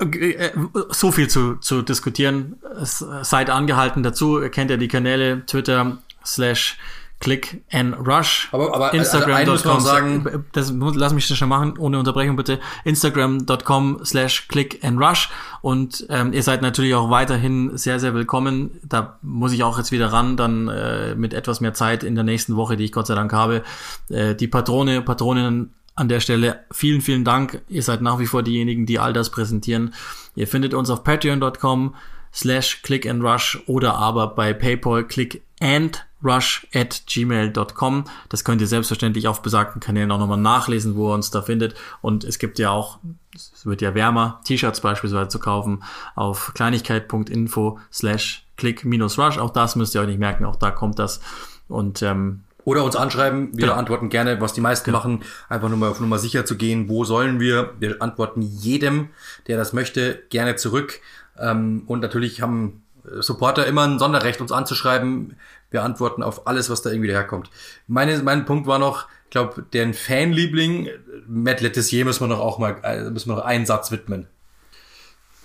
[0.00, 0.50] Äh,
[0.88, 2.56] so viel zu, zu diskutieren.
[2.82, 4.40] Seid angehalten dazu.
[4.50, 6.78] Kennt ihr die Kanäle Twitter slash
[7.20, 8.48] Click and Rush.
[8.50, 10.44] Aber, aber Instagram.com also sagen.
[10.52, 12.60] Das, lass mich das schon machen, ohne Unterbrechung bitte.
[12.84, 15.28] Instagram.com slash Click and Rush.
[15.60, 18.80] Und ähm, ihr seid natürlich auch weiterhin sehr, sehr willkommen.
[18.82, 22.24] Da muss ich auch jetzt wieder ran, dann äh, mit etwas mehr Zeit in der
[22.24, 23.62] nächsten Woche, die ich Gott sei Dank habe.
[24.08, 27.60] Äh, die Patrone, Patroninnen an der Stelle vielen, vielen Dank.
[27.68, 29.92] Ihr seid nach wie vor diejenigen, die all das präsentieren.
[30.34, 31.94] Ihr findet uns auf patreon.com
[32.32, 38.04] slash click and rush oder aber bei PayPal click and rush at gmail.com.
[38.30, 41.74] Das könnt ihr selbstverständlich auf besagten Kanälen auch nochmal nachlesen, wo ihr uns da findet.
[42.00, 42.98] Und es gibt ja auch,
[43.34, 45.82] es wird ja wärmer, T-Shirts beispielsweise zu kaufen
[46.14, 49.36] auf kleinigkeit.info slash click minus rush.
[49.36, 51.20] Auch das müsst ihr euch nicht merken, auch da kommt das.
[51.68, 53.74] Und ähm, oder uns anschreiben, wir genau.
[53.74, 54.98] antworten gerne, was die meisten genau.
[54.98, 57.74] machen, einfach nur mal auf Nummer sicher zu gehen, wo sollen wir.
[57.80, 59.08] Wir antworten jedem,
[59.48, 61.00] der das möchte, gerne zurück.
[61.36, 62.84] Ähm, und natürlich haben
[63.18, 65.36] Supporter immer ein Sonderrecht, uns anzuschreiben.
[65.70, 67.50] Wir antworten auf alles, was da irgendwie daherkommt.
[67.88, 70.88] Meine, mein Punkt war noch, ich glaube, den Fanliebling,
[71.26, 74.28] Matt Letizier müssen wir noch auch mal, äh, müssen wir noch einen Satz widmen.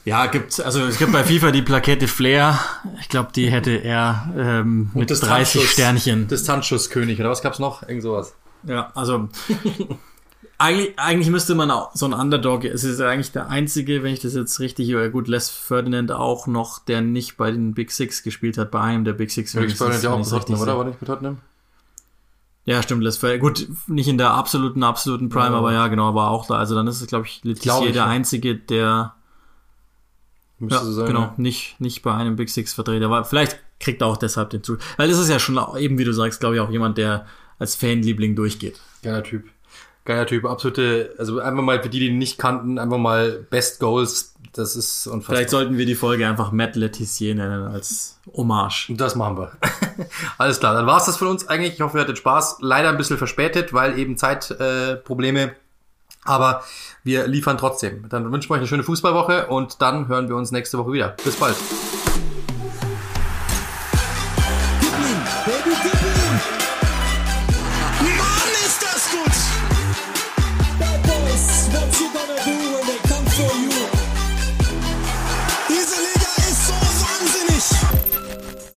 [0.06, 2.60] Ja, gibt's, also es gibt bei FIFA die Plakette Flair.
[3.02, 6.28] Ich glaube, die hätte er ähm, mit 30 Sternchen.
[6.28, 7.82] Distanzschusskönig, oder was gab's noch?
[7.82, 8.36] Irgend sowas.
[8.64, 9.30] Ja, also
[10.58, 14.20] eigentlich, eigentlich müsste man auch so ein Underdog, es ist eigentlich der einzige, wenn ich
[14.20, 18.24] das jetzt richtig, oder gut, Les Ferdinand auch noch, der nicht bei den Big Six
[18.24, 19.54] gespielt hat, bei einem der Big Six.
[19.56, 20.78] Les Ferdinand ja auch bei Tottenham, oder?
[20.78, 21.40] War nicht bei Tottenham?
[22.66, 23.42] Ja, stimmt, Les Ferdinand.
[23.42, 25.58] Gut, nicht in der absoluten, absoluten Prime, ja.
[25.58, 26.56] aber ja, genau, war auch da.
[26.56, 28.06] Also dann ist es, glaube ich, Letizier der ja.
[28.06, 29.16] einzige, der
[30.60, 31.34] Müsste ja, so sein, genau, ja.
[31.38, 33.06] nicht, nicht bei einem Big Six Vertreter.
[33.06, 34.80] Aber vielleicht kriegt er auch deshalb den Zug.
[34.98, 37.26] Weil das ist ja schon eben, wie du sagst, glaube ich, auch jemand, der
[37.60, 38.80] als Fanliebling durchgeht.
[39.04, 39.44] Geiler Typ.
[40.06, 43.80] Geiler Typ, absolute, also einfach mal für die, die ihn nicht kannten, einfach mal Best
[43.80, 45.36] Goals, das ist unfassbar.
[45.36, 48.88] Vielleicht sollten wir die Folge einfach Matt Letizier nennen als Hommage.
[48.96, 49.52] Das machen wir.
[50.38, 51.74] Alles klar, dann war's das von uns eigentlich.
[51.74, 52.58] Ich hoffe, ihr hattet Spaß.
[52.62, 55.42] Leider ein bisschen verspätet, weil eben Zeitprobleme.
[55.42, 55.56] Äh,
[56.24, 56.64] Aber
[57.06, 58.10] wir liefern trotzdem.
[58.10, 61.16] Dann wünschen wir euch eine schöne Fußballwoche und dann hören wir uns nächste Woche wieder.
[61.24, 61.56] Bis bald.